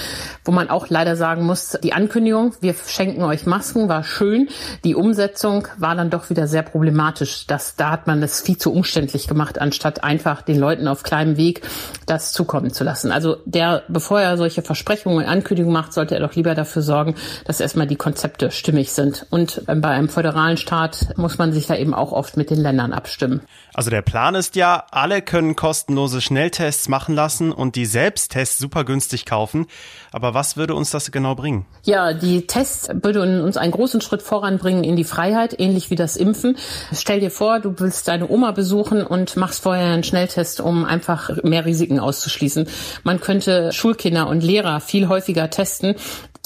Wo 0.44 0.52
man 0.52 0.68
auch 0.68 0.90
leider 0.90 1.16
sagen 1.16 1.46
muss, 1.46 1.78
die 1.82 1.94
Ankündigung, 1.94 2.52
wir 2.60 2.74
schenken 2.86 3.22
euch 3.22 3.46
Masken, 3.46 3.88
war 3.88 4.04
schön. 4.04 4.50
Die 4.84 4.94
Umsetzung 4.94 5.68
war 5.78 5.94
dann 5.94 6.10
doch 6.10 6.28
wieder 6.28 6.46
sehr 6.46 6.62
problematisch. 6.62 7.46
Das, 7.46 7.76
da 7.76 7.90
hat 7.90 8.06
man 8.06 8.20
das 8.20 8.42
viel 8.42 8.58
zu 8.58 8.74
umständlich 8.74 9.26
gemacht, 9.26 9.58
anstatt 9.58 10.04
einfach 10.04 10.42
den 10.42 10.58
Leuten 10.58 10.86
auf 10.86 11.02
kleinem 11.14 11.36
Weg 11.36 11.62
das 12.06 12.32
zukommen 12.32 12.72
zu 12.72 12.82
lassen. 12.82 13.12
Also 13.12 13.36
der, 13.44 13.84
bevor 13.86 14.20
er 14.20 14.36
solche 14.36 14.62
Versprechungen 14.62 15.18
und 15.18 15.24
Ankündigungen 15.24 15.72
macht, 15.72 15.92
sollte 15.92 16.16
er 16.16 16.20
doch 16.20 16.34
lieber 16.34 16.56
dafür 16.56 16.82
sorgen, 16.82 17.14
dass 17.44 17.60
erstmal 17.60 17.86
die 17.86 17.94
Konzepte 17.94 18.50
stimmig 18.50 18.92
sind. 18.92 19.26
Und 19.30 19.62
ähm, 19.68 19.80
bei 19.80 19.90
einem 19.90 20.08
föderalen 20.08 20.56
Staat 20.56 21.16
muss 21.16 21.38
man 21.38 21.52
sich 21.52 21.68
da 21.68 21.76
eben 21.76 21.94
auch 21.94 22.10
oft 22.10 22.36
mit 22.36 22.50
den 22.50 22.58
Ländern 22.58 22.92
abstimmen. 22.92 23.42
Also 23.74 23.90
der 23.90 24.02
Plan 24.02 24.34
ist 24.34 24.56
ja, 24.56 24.84
alle 24.90 25.22
können 25.22 25.54
kostenlose 25.54 26.20
Schnelltests 26.20 26.88
machen 26.88 27.14
lassen 27.14 27.52
und 27.52 27.76
die 27.76 27.86
Selbsttests 27.86 28.58
super 28.58 28.84
günstig 28.84 29.24
kaufen. 29.24 29.66
Aber 30.12 30.34
was 30.34 30.56
würde 30.56 30.74
uns 30.74 30.90
das 30.90 31.10
genau 31.10 31.34
bringen? 31.34 31.64
Ja, 31.84 32.12
die 32.12 32.46
Tests 32.46 32.88
würden 33.02 33.40
uns 33.40 33.56
einen 33.56 33.72
großen 33.72 34.00
Schritt 34.00 34.22
voranbringen 34.22 34.84
in 34.84 34.96
die 34.96 35.04
Freiheit, 35.04 35.58
ähnlich 35.58 35.90
wie 35.90 35.96
das 35.96 36.16
Impfen. 36.16 36.56
Stell 36.92 37.20
dir 37.20 37.30
vor, 37.30 37.60
du 37.60 37.74
willst 37.78 38.08
deine 38.08 38.28
Oma 38.28 38.50
besuchen 38.52 39.04
und 39.04 39.36
machst 39.36 39.62
vorher 39.62 39.92
einen 39.92 40.04
Schnelltest, 40.04 40.60
um 40.60 40.84
einfach 40.84 41.03
mehr 41.42 41.64
Risiken 41.64 41.98
auszuschließen. 41.98 42.66
Man 43.02 43.20
könnte 43.20 43.72
Schulkinder 43.72 44.28
und 44.28 44.42
Lehrer 44.42 44.80
viel 44.80 45.08
häufiger 45.08 45.50
testen, 45.50 45.94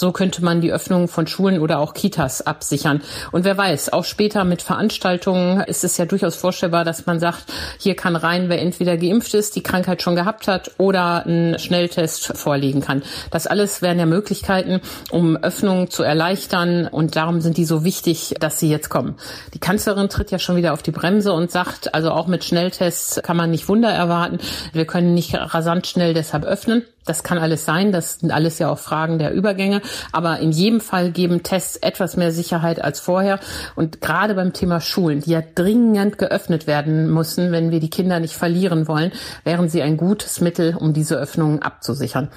so 0.00 0.12
könnte 0.12 0.44
man 0.44 0.60
die 0.60 0.72
Öffnung 0.72 1.08
von 1.08 1.26
Schulen 1.26 1.58
oder 1.58 1.80
auch 1.80 1.92
Kitas 1.92 2.46
absichern. 2.46 3.02
Und 3.32 3.44
wer 3.44 3.58
weiß, 3.58 3.92
auch 3.92 4.04
später 4.04 4.44
mit 4.44 4.62
Veranstaltungen 4.62 5.60
ist 5.62 5.82
es 5.82 5.96
ja 5.96 6.06
durchaus 6.06 6.36
vorstellbar, 6.36 6.84
dass 6.84 7.06
man 7.06 7.18
sagt, 7.18 7.52
hier 7.78 7.96
kann 7.96 8.14
rein, 8.14 8.48
wer 8.48 8.60
entweder 8.60 8.96
geimpft 8.96 9.34
ist, 9.34 9.56
die 9.56 9.62
Krankheit 9.62 10.00
schon 10.00 10.14
gehabt 10.14 10.46
hat 10.46 10.70
oder 10.78 11.26
einen 11.26 11.58
Schnelltest 11.58 12.38
vorlegen 12.38 12.80
kann. 12.80 13.02
Das 13.32 13.48
alles 13.48 13.82
wären 13.82 13.98
ja 13.98 14.06
Möglichkeiten, 14.06 14.80
um 15.10 15.36
Öffnungen 15.36 15.90
zu 15.90 16.04
erleichtern. 16.04 16.86
Und 16.86 17.16
darum 17.16 17.40
sind 17.40 17.56
die 17.56 17.64
so 17.64 17.82
wichtig, 17.82 18.36
dass 18.38 18.60
sie 18.60 18.70
jetzt 18.70 18.90
kommen. 18.90 19.16
Die 19.52 19.58
Kanzlerin 19.58 20.08
tritt 20.08 20.30
ja 20.30 20.38
schon 20.38 20.56
wieder 20.56 20.74
auf 20.74 20.82
die 20.82 20.92
Bremse 20.92 21.32
und 21.32 21.50
sagt, 21.50 21.94
also 21.94 22.12
auch 22.12 22.28
mit 22.28 22.44
Schnelltests 22.44 23.20
kann 23.24 23.36
man 23.36 23.50
nicht 23.50 23.68
Wunder 23.68 23.90
erwarten. 23.90 24.38
Wir 24.72 24.84
können 24.84 25.14
nicht 25.14 25.34
rasant 25.34 25.88
schnell 25.88 26.14
deshalb 26.14 26.44
öffnen. 26.44 26.84
Das 27.08 27.22
kann 27.22 27.38
alles 27.38 27.64
sein, 27.64 27.90
das 27.90 28.20
sind 28.20 28.32
alles 28.32 28.58
ja 28.58 28.70
auch 28.70 28.78
Fragen 28.78 29.18
der 29.18 29.32
Übergänge, 29.32 29.80
aber 30.12 30.38
in 30.38 30.52
jedem 30.52 30.80
Fall 30.80 31.10
geben 31.10 31.42
Tests 31.42 31.76
etwas 31.76 32.16
mehr 32.16 32.32
Sicherheit 32.32 32.82
als 32.82 33.00
vorher. 33.00 33.40
Und 33.76 34.00
gerade 34.00 34.34
beim 34.34 34.52
Thema 34.52 34.80
Schulen, 34.80 35.20
die 35.20 35.30
ja 35.30 35.42
dringend 35.54 36.18
geöffnet 36.18 36.66
werden 36.66 37.12
müssen, 37.12 37.52
wenn 37.52 37.70
wir 37.70 37.80
die 37.80 37.90
Kinder 37.90 38.20
nicht 38.20 38.34
verlieren 38.34 38.88
wollen, 38.88 39.12
wären 39.44 39.68
sie 39.68 39.82
ein 39.82 39.96
gutes 39.96 40.40
Mittel, 40.40 40.76
um 40.76 40.92
diese 40.92 41.16
Öffnungen 41.16 41.62
abzusichern. 41.62 42.30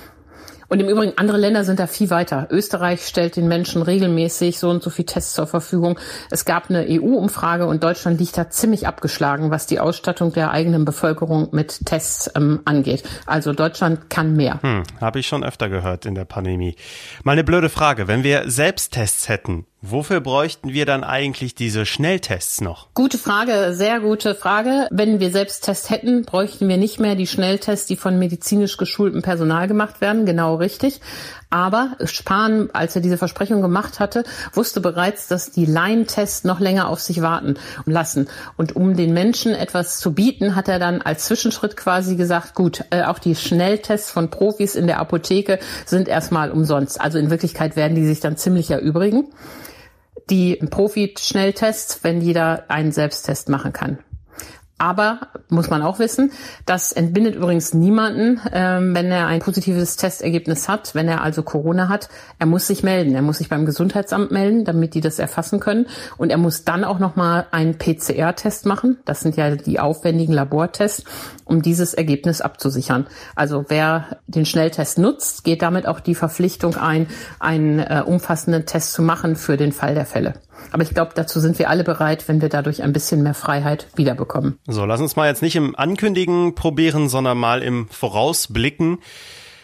Und 0.71 0.79
im 0.79 0.87
Übrigen, 0.87 1.17
andere 1.17 1.37
Länder 1.37 1.65
sind 1.65 1.81
da 1.81 1.85
viel 1.85 2.09
weiter. 2.11 2.47
Österreich 2.49 3.05
stellt 3.05 3.35
den 3.35 3.49
Menschen 3.49 3.81
regelmäßig 3.81 4.57
so 4.57 4.69
und 4.69 4.81
so 4.81 4.89
viel 4.89 5.03
Tests 5.03 5.33
zur 5.33 5.45
Verfügung. 5.45 5.99
Es 6.29 6.45
gab 6.45 6.69
eine 6.69 6.85
EU-Umfrage 6.87 7.65
und 7.65 7.83
Deutschland 7.83 8.21
liegt 8.21 8.37
da 8.37 8.49
ziemlich 8.49 8.87
abgeschlagen, 8.87 9.51
was 9.51 9.67
die 9.67 9.81
Ausstattung 9.81 10.31
der 10.31 10.51
eigenen 10.51 10.85
Bevölkerung 10.85 11.49
mit 11.51 11.85
Tests 11.85 12.31
ähm, 12.37 12.61
angeht. 12.63 13.03
Also 13.25 13.51
Deutschland 13.51 14.09
kann 14.09 14.37
mehr. 14.37 14.61
Hm, 14.61 14.83
Habe 15.01 15.19
ich 15.19 15.27
schon 15.27 15.43
öfter 15.43 15.67
gehört 15.67 16.05
in 16.05 16.15
der 16.15 16.23
Pandemie. 16.23 16.77
Mal 17.25 17.33
eine 17.33 17.43
blöde 17.43 17.67
Frage. 17.67 18.07
Wenn 18.07 18.23
wir 18.23 18.49
Selbsttests 18.49 19.27
hätten, 19.27 19.65
Wofür 19.83 20.21
bräuchten 20.21 20.73
wir 20.73 20.85
dann 20.85 21.03
eigentlich 21.03 21.55
diese 21.55 21.87
Schnelltests 21.87 22.61
noch? 22.61 22.89
Gute 22.93 23.17
Frage, 23.17 23.73
sehr 23.73 23.99
gute 23.99 24.35
Frage. 24.35 24.87
Wenn 24.91 25.19
wir 25.19 25.31
Selbsttests 25.31 25.89
hätten, 25.89 26.21
bräuchten 26.23 26.69
wir 26.69 26.77
nicht 26.77 26.99
mehr 26.99 27.15
die 27.15 27.25
Schnelltests, 27.25 27.87
die 27.87 27.95
von 27.95 28.19
medizinisch 28.19 28.77
geschultem 28.77 29.23
Personal 29.23 29.67
gemacht 29.67 29.99
werden. 29.99 30.27
Genau 30.27 30.53
richtig. 30.53 31.01
Aber 31.49 31.97
Spahn, 32.05 32.69
als 32.73 32.95
er 32.95 33.01
diese 33.01 33.17
Versprechung 33.17 33.63
gemacht 33.63 33.99
hatte, 33.99 34.23
wusste 34.53 34.81
bereits, 34.81 35.27
dass 35.27 35.49
die 35.49 35.65
Laientests 35.65 36.43
noch 36.43 36.59
länger 36.59 36.87
auf 36.87 36.99
sich 36.99 37.23
warten 37.23 37.55
lassen. 37.87 38.29
Und 38.57 38.75
um 38.75 38.95
den 38.95 39.13
Menschen 39.13 39.55
etwas 39.55 39.99
zu 39.99 40.13
bieten, 40.13 40.55
hat 40.55 40.67
er 40.67 40.77
dann 40.77 41.01
als 41.01 41.25
Zwischenschritt 41.25 41.75
quasi 41.75 42.17
gesagt, 42.17 42.53
gut, 42.53 42.85
äh, 42.91 43.01
auch 43.05 43.17
die 43.17 43.35
Schnelltests 43.35 44.11
von 44.11 44.29
Profis 44.29 44.75
in 44.75 44.85
der 44.85 44.99
Apotheke 44.99 45.57
sind 45.87 46.07
erstmal 46.07 46.51
umsonst. 46.51 47.01
Also 47.01 47.17
in 47.17 47.31
Wirklichkeit 47.31 47.75
werden 47.75 47.95
die 47.95 48.05
sich 48.05 48.19
dann 48.19 48.37
ziemlich 48.37 48.69
erübrigen 48.69 49.25
die 50.29 50.55
Profi-Schnelltests, 50.55 52.03
wenn 52.03 52.21
jeder 52.21 52.69
einen 52.69 52.91
Selbsttest 52.91 53.49
machen 53.49 53.73
kann. 53.73 53.99
Aber 54.81 55.27
muss 55.47 55.69
man 55.69 55.83
auch 55.83 55.99
wissen, 55.99 56.31
das 56.65 56.91
entbindet 56.91 57.35
übrigens 57.35 57.71
niemanden, 57.75 58.41
ähm, 58.51 58.95
wenn 58.95 59.11
er 59.11 59.27
ein 59.27 59.39
positives 59.39 59.95
Testergebnis 59.95 60.67
hat, 60.67 60.95
wenn 60.95 61.07
er 61.07 61.21
also 61.21 61.43
Corona 61.43 61.87
hat. 61.87 62.09
Er 62.39 62.47
muss 62.47 62.65
sich 62.65 62.81
melden. 62.81 63.13
Er 63.13 63.21
muss 63.21 63.37
sich 63.37 63.47
beim 63.47 63.67
Gesundheitsamt 63.67 64.31
melden, 64.31 64.65
damit 64.65 64.95
die 64.95 65.01
das 65.01 65.19
erfassen 65.19 65.59
können. 65.59 65.85
Und 66.17 66.31
er 66.31 66.39
muss 66.39 66.63
dann 66.63 66.83
auch 66.83 66.97
nochmal 66.97 67.45
einen 67.51 67.77
PCR-Test 67.77 68.65
machen. 68.65 68.97
Das 69.05 69.19
sind 69.19 69.37
ja 69.37 69.55
die 69.55 69.79
aufwendigen 69.79 70.33
Labortests, 70.33 71.03
um 71.45 71.61
dieses 71.61 71.93
Ergebnis 71.93 72.41
abzusichern. 72.41 73.05
Also 73.35 73.65
wer 73.67 74.17
den 74.25 74.47
Schnelltest 74.47 74.97
nutzt, 74.97 75.43
geht 75.43 75.61
damit 75.61 75.87
auch 75.87 75.99
die 75.99 76.15
Verpflichtung 76.15 76.75
ein, 76.75 77.05
einen 77.39 77.77
äh, 77.77 78.01
umfassenden 78.03 78.65
Test 78.65 78.93
zu 78.93 79.03
machen 79.03 79.35
für 79.35 79.57
den 79.57 79.73
Fall 79.73 79.93
der 79.93 80.07
Fälle. 80.07 80.33
Aber 80.71 80.83
ich 80.83 80.93
glaube, 80.93 81.11
dazu 81.15 81.39
sind 81.39 81.59
wir 81.59 81.69
alle 81.69 81.83
bereit, 81.83 82.27
wenn 82.27 82.41
wir 82.41 82.49
dadurch 82.49 82.83
ein 82.83 82.93
bisschen 82.93 83.23
mehr 83.23 83.33
Freiheit 83.33 83.87
wiederbekommen. 83.95 84.57
So, 84.67 84.85
lass 84.85 85.01
uns 85.01 85.15
mal 85.15 85.27
jetzt 85.27 85.41
nicht 85.41 85.55
im 85.55 85.75
Ankündigen 85.75 86.55
probieren, 86.55 87.09
sondern 87.09 87.37
mal 87.37 87.61
im 87.61 87.87
Vorausblicken. 87.89 88.99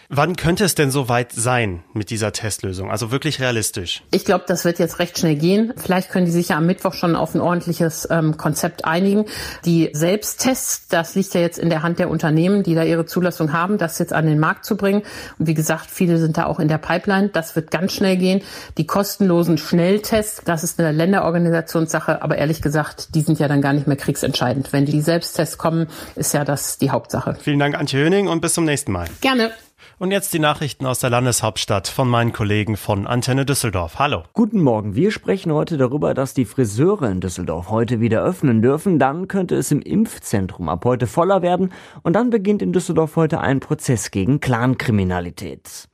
Wann 0.10 0.38
könnte 0.38 0.64
es 0.64 0.74
denn 0.74 0.90
soweit 0.90 1.34
sein 1.34 1.84
mit 1.94 2.10
dieser 2.10 2.32
Testlösung? 2.32 2.90
Also 2.90 3.12
wirklich 3.12 3.42
realistisch? 3.42 4.04
Ich 4.12 4.24
glaube, 4.24 4.46
das 4.48 4.64
wird 4.64 4.80
jetzt 4.80 5.00
recht 5.00 5.20
schnell 5.20 5.36
gehen. 5.36 5.74
Vielleicht 5.76 6.10
können 6.10 6.26
die 6.26 6.32
sich 6.32 6.50
ja 6.50 6.58
am 6.58 6.66
Mittwoch 6.66 6.94
schon 6.94 7.18
auf 7.18 7.36
ein 7.36 7.42
ordentliches 7.42 8.08
ähm, 8.10 8.38
Konzept 8.38 8.86
einigen. 8.86 9.26
Die 9.66 9.90
Selbsttests, 9.92 10.88
das 10.88 11.16
liegt 11.16 11.34
ja 11.34 11.42
jetzt 11.42 11.60
in 11.60 11.70
der 11.70 11.84
Hand 11.84 12.00
der 12.00 12.10
Unternehmen, 12.10 12.64
die 12.64 12.74
da 12.74 12.84
ihre 12.84 13.06
Zulassung 13.06 13.52
haben, 13.52 13.78
das 13.78 14.00
jetzt 14.00 14.14
an 14.14 14.26
den 14.26 14.40
Markt 14.40 14.64
zu 14.64 14.78
bringen. 14.78 15.04
Und 15.40 15.48
wie 15.48 15.54
gesagt, 15.54 15.92
viele 15.92 16.20
sind 16.20 16.38
da 16.38 16.46
auch 16.46 16.62
in 16.62 16.70
der 16.70 16.78
Pipeline. 16.78 17.28
Das 17.28 17.58
wird 17.58 17.70
ganz 17.70 17.92
schnell 17.92 18.16
gehen. 18.16 18.42
Die 18.78 18.88
kostenlosen 18.88 19.58
Schnelltests, 19.58 20.42
das 20.46 20.64
ist 20.64 20.80
eine 20.80 20.94
Länderorganisationssache, 20.94 22.22
aber 22.22 22.38
ehrlich 22.38 22.62
gesagt, 22.62 23.14
die 23.14 23.22
sind 23.22 23.40
ja 23.40 23.50
dann 23.50 23.62
gar 23.62 23.74
nicht 23.74 23.88
mehr 23.88 23.98
kriegsentscheidend. 23.98 24.72
Wenn 24.72 24.86
die 24.86 25.02
Selbsttests 25.02 25.58
kommen, 25.58 25.88
ist 26.16 26.34
ja 26.34 26.46
das 26.46 26.78
die 26.78 26.92
Hauptsache. 26.92 27.36
Vielen 27.42 27.60
Dank, 27.60 27.78
Antje 27.78 28.00
Höning, 28.00 28.30
und 28.30 28.40
bis 28.40 28.54
zum 28.54 28.64
nächsten 28.64 28.94
Mal. 28.94 29.08
Gerne. 29.20 29.52
Und 30.00 30.12
jetzt 30.12 30.32
die 30.32 30.40
Nachrichten 30.40 30.86
aus 30.86 31.00
der 31.00 31.10
Landeshauptstadt 31.10 31.88
von 31.88 32.08
meinen 32.08 32.32
Kollegen 32.32 32.78
von 32.78 33.08
Antenne 33.08 33.48
Düsseldorf. 33.48 33.98
Hallo. 33.98 34.26
Guten 34.34 34.62
Morgen. 34.62 34.94
Wir 34.94 35.10
sprechen 35.10 35.52
heute 35.52 35.76
darüber, 35.78 36.14
dass 36.14 36.36
die 36.36 36.46
Friseure 36.46 37.10
in 37.10 37.20
Düsseldorf 37.20 37.72
heute 37.72 38.00
wieder 38.00 38.22
öffnen 38.22 38.62
dürfen. 38.62 39.00
Dann 39.00 39.28
könnte 39.28 39.56
es 39.56 39.72
im 39.72 39.82
Impfzentrum 39.82 40.70
ab 40.70 40.86
heute 40.86 41.08
voller 41.08 41.42
werden. 41.42 41.74
Und 42.04 42.14
dann 42.14 42.30
beginnt 42.30 42.62
in 42.62 42.74
Düsseldorf 42.74 43.16
heute 43.16 43.42
ein 43.42 43.60
Prozess 43.60 44.12
gegen 44.12 44.40
Clankriminalität. 44.40 45.90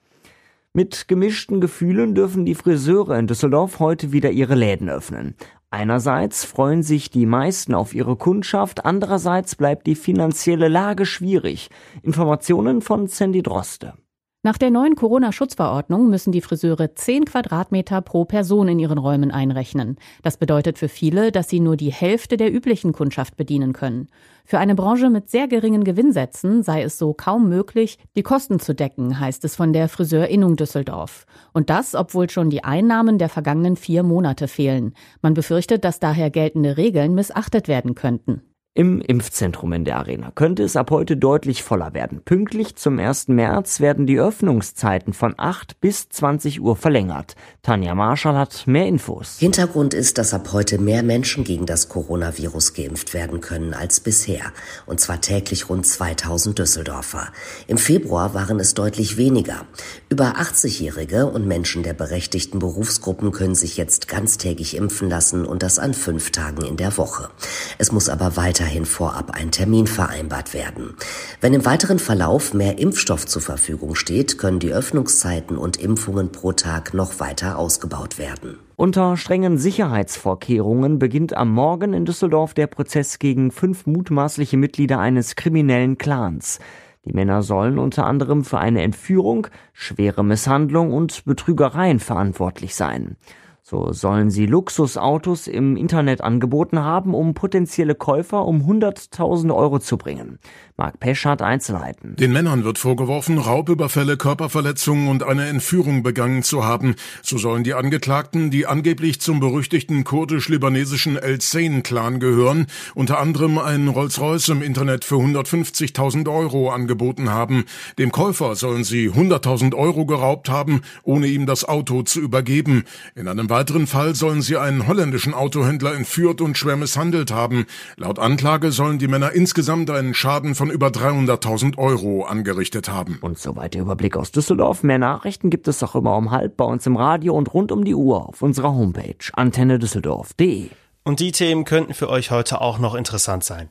Mit 0.73 1.07
gemischten 1.07 1.61
Gefühlen 1.61 2.13
dürfen 2.13 2.43
die 2.43 2.55
Friseure 2.55 3.17
in 3.17 3.27
Düsseldorf 3.27 3.79
heute 3.79 4.11
wieder 4.11 4.31
ihre 4.31 4.55
Läden 4.55 4.89
öffnen. 4.89 5.37
Einerseits 5.73 6.45
freuen 6.45 6.83
sich 6.83 7.09
die 7.09 7.25
meisten 7.25 7.73
auf 7.73 7.95
ihre 7.95 8.15
Kundschaft, 8.15 8.85
andererseits 8.85 9.55
bleibt 9.55 9.87
die 9.87 9.95
finanzielle 9.95 10.67
Lage 10.67 11.07
schwierig. 11.07 11.71
Informationen 12.03 12.83
von 12.83 13.07
Sandy 13.07 13.41
Droste. 13.41 13.95
Nach 14.45 14.57
der 14.57 14.71
neuen 14.71 14.95
Corona-Schutzverordnung 14.95 16.09
müssen 16.09 16.33
die 16.33 16.41
Friseure 16.41 16.93
10 16.93 17.23
Quadratmeter 17.23 18.01
pro 18.01 18.25
Person 18.25 18.67
in 18.67 18.77
ihren 18.77 18.97
Räumen 18.97 19.31
einrechnen. 19.31 19.95
Das 20.21 20.35
bedeutet 20.35 20.77
für 20.77 20.89
viele, 20.89 21.31
dass 21.31 21.47
sie 21.47 21.61
nur 21.61 21.77
die 21.77 21.93
Hälfte 21.93 22.35
der 22.35 22.53
üblichen 22.53 22.91
Kundschaft 22.91 23.37
bedienen 23.37 23.71
können. 23.71 24.09
Für 24.43 24.59
eine 24.59 24.75
Branche 24.75 25.09
mit 25.09 25.29
sehr 25.29 25.47
geringen 25.47 25.85
Gewinnsätzen 25.85 26.61
sei 26.61 26.81
es 26.83 26.97
so 26.97 27.13
kaum 27.13 27.47
möglich, 27.47 27.97
die 28.17 28.23
Kosten 28.23 28.59
zu 28.59 28.75
decken, 28.75 29.17
heißt 29.17 29.45
es 29.45 29.55
von 29.55 29.71
der 29.71 29.87
Friseurinnung 29.87 30.57
Düsseldorf. 30.57 31.25
Und 31.53 31.69
das, 31.69 31.95
obwohl 31.95 32.29
schon 32.29 32.49
die 32.49 32.65
Einnahmen 32.65 33.19
der 33.19 33.29
vergangenen 33.29 33.77
vier 33.77 34.03
Monate 34.03 34.49
fehlen. 34.49 34.93
Man 35.21 35.35
befürchtet, 35.35 35.85
dass 35.85 36.01
daher 36.01 36.29
geltende 36.29 36.75
Regeln 36.75 37.15
missachtet 37.15 37.69
werden 37.69 37.95
könnten. 37.95 38.41
Im 38.75 39.01
Impfzentrum 39.01 39.71
in 39.73 39.85
der 39.85 39.97
Arena 39.97 40.31
könnte 40.31 40.63
es 40.63 40.75
ab 40.75 40.89
heute 40.89 41.15
deutlich 41.15 41.61
voller 41.61 41.93
werden. 41.93 42.23
Pünktlich 42.25 42.75
zum 42.75 42.97
1. 42.97 43.27
März 43.27 43.81
werden 43.81 44.07
die 44.07 44.19
Öffnungszeiten 44.19 45.13
von 45.13 45.35
8 45.37 45.79
bis 45.79 46.09
20 46.09 46.59
Uhr 46.59 46.75
verlängert. 46.75 47.35
Tanja 47.61 47.93
Marschall 47.93 48.35
hat 48.35 48.65
mehr 48.65 48.87
Infos. 48.87 49.37
Hintergrund 49.37 49.93
ist, 49.93 50.17
dass 50.17 50.33
ab 50.33 50.49
heute 50.53 50.79
mehr 50.79 51.03
Menschen 51.03 51.43
gegen 51.43 51.67
das 51.67 51.87
Coronavirus 51.87 52.73
geimpft 52.73 53.13
werden 53.13 53.41
können 53.41 53.75
als 53.75 53.99
bisher. 53.99 54.51
Und 54.87 54.99
zwar 54.99 55.21
täglich 55.21 55.69
rund 55.69 55.85
2000 55.85 56.57
Düsseldorfer. 56.57 57.27
Im 57.67 57.77
Februar 57.77 58.33
waren 58.33 58.59
es 58.59 58.73
deutlich 58.73 59.17
weniger. 59.17 59.67
Über 60.09 60.37
80-Jährige 60.37 61.27
und 61.27 61.45
Menschen 61.45 61.83
der 61.83 61.93
berechtigten 61.93 62.57
Berufsgruppen 62.57 63.33
können 63.33 63.53
sich 63.53 63.77
jetzt 63.77 64.07
ganztägig 64.07 64.75
impfen 64.75 65.11
lassen 65.11 65.45
und 65.45 65.61
das 65.61 65.77
an 65.77 65.93
fünf 65.93 66.31
Tagen 66.31 66.65
in 66.65 66.77
der 66.77 66.97
Woche. 66.97 67.29
Es 67.77 67.91
muss 67.91 68.09
aber 68.09 68.35
weiter 68.35 68.62
weiterhin 68.63 68.85
vorab 68.85 69.31
ein 69.31 69.51
Termin 69.51 69.87
vereinbart 69.87 70.53
werden. 70.53 70.95
Wenn 71.41 71.53
im 71.53 71.65
weiteren 71.65 71.99
Verlauf 71.99 72.53
mehr 72.53 72.79
Impfstoff 72.79 73.25
zur 73.25 73.41
Verfügung 73.41 73.93
steht, 73.93 74.37
können 74.37 74.59
die 74.59 74.71
Öffnungszeiten 74.71 75.57
und 75.57 75.75
Impfungen 75.77 76.31
pro 76.31 76.53
Tag 76.53 76.93
noch 76.93 77.19
weiter 77.19 77.57
ausgebaut 77.57 78.17
werden. 78.17 78.59
Unter 78.77 79.17
strengen 79.17 79.57
Sicherheitsvorkehrungen 79.57 80.97
beginnt 80.97 81.35
am 81.35 81.51
Morgen 81.51 81.93
in 81.93 82.05
Düsseldorf 82.05 82.53
der 82.53 82.67
Prozess 82.67 83.19
gegen 83.19 83.51
fünf 83.51 83.85
mutmaßliche 83.85 84.55
Mitglieder 84.55 84.97
eines 84.97 85.35
kriminellen 85.35 85.97
Clans. 85.97 86.59
Die 87.03 87.13
Männer 87.13 87.41
sollen 87.41 87.77
unter 87.79 88.05
anderem 88.05 88.45
für 88.45 88.59
eine 88.59 88.81
Entführung, 88.81 89.47
schwere 89.73 90.23
Misshandlung 90.23 90.93
und 90.93 91.25
Betrügereien 91.25 91.99
verantwortlich 91.99 92.75
sein. 92.75 93.17
So 93.65 93.93
sollen 93.93 94.29
sie 94.29 94.45
Luxusautos 94.45 95.47
im 95.47 95.77
Internet 95.77 96.19
angeboten 96.19 96.79
haben, 96.79 97.13
um 97.13 97.33
potenzielle 97.33 97.95
Käufer 97.95 98.45
um 98.45 98.63
100.000 98.63 99.55
Euro 99.55 99.79
zu 99.79 99.97
bringen. 99.97 100.37
Marc 100.75 100.99
Pesch 100.99 101.23
hat 101.23 101.41
Einzelheiten. 101.41 102.17
Den 102.17 102.33
Männern 102.33 102.65
wird 102.65 102.77
vorgeworfen, 102.77 103.37
Raubüberfälle, 103.37 104.17
Körperverletzungen 104.17 105.07
und 105.07 105.23
eine 105.23 105.47
Entführung 105.47 106.03
begangen 106.03 106.43
zu 106.43 106.65
haben. 106.65 106.95
So 107.21 107.37
sollen 107.37 107.63
die 107.63 107.73
Angeklagten, 107.73 108.51
die 108.51 108.65
angeblich 108.65 109.21
zum 109.21 109.39
berüchtigten 109.39 110.03
kurdisch-libanesischen 110.03 111.15
El 111.15 111.39
Zain-Clan 111.39 112.19
gehören, 112.19 112.67
unter 112.95 113.19
anderem 113.19 113.59
einen 113.59 113.87
Rolls-Royce 113.87 114.49
im 114.49 114.61
Internet 114.61 115.05
für 115.05 115.15
150.000 115.15 116.29
Euro 116.29 116.69
angeboten 116.69 117.29
haben. 117.29 117.63
Dem 117.97 118.11
Käufer 118.11 118.55
sollen 118.55 118.83
sie 118.83 119.09
100.000 119.09 119.73
Euro 119.73 120.05
geraubt 120.05 120.49
haben, 120.49 120.81
ohne 121.03 121.27
ihm 121.27 121.45
das 121.45 121.63
Auto 121.63 122.01
zu 122.01 122.19
übergeben. 122.19 122.83
In 123.15 123.29
einem 123.29 123.47
weiteren 123.53 123.85
Fall 123.85 124.15
sollen 124.15 124.41
sie 124.41 124.57
einen 124.57 124.87
holländischen 124.87 125.35
Autohändler 125.35 125.93
entführt 125.93 126.41
und 126.41 126.57
schwer 126.57 126.75
misshandelt 126.75 127.31
haben. 127.31 127.67
Laut 127.97 128.17
Anklage 128.17 128.71
sollen 128.71 128.97
die 128.97 129.07
Männer 129.07 129.31
insgesamt 129.33 129.91
einen 129.91 130.15
Schaden 130.15 130.55
von 130.55 130.71
über 130.71 130.87
300.000 130.87 131.77
Euro 131.77 132.23
angerichtet 132.23 132.89
haben. 132.89 133.19
Und 133.21 133.37
soweit 133.37 133.75
der 133.75 133.83
Überblick 133.83 134.17
aus 134.17 134.31
Düsseldorf. 134.31 134.81
Mehr 134.81 134.97
Nachrichten 134.97 135.51
gibt 135.51 135.67
es 135.67 135.83
auch 135.83 135.93
immer 135.93 136.17
um 136.17 136.31
halb 136.31 136.57
bei 136.57 136.65
uns 136.65 136.87
im 136.87 136.97
Radio 136.97 137.35
und 137.35 137.53
rund 137.53 137.71
um 137.71 137.85
die 137.85 137.93
Uhr 137.93 138.27
auf 138.27 138.41
unserer 138.41 138.73
Homepage 138.73 139.13
antennedüsseldorf.de. 139.33 140.69
Und 141.03 141.19
die 141.19 141.31
Themen 141.31 141.63
könnten 141.63 141.93
für 141.93 142.09
euch 142.09 142.31
heute 142.31 142.59
auch 142.59 142.79
noch 142.79 142.95
interessant 142.95 143.43
sein. 143.43 143.69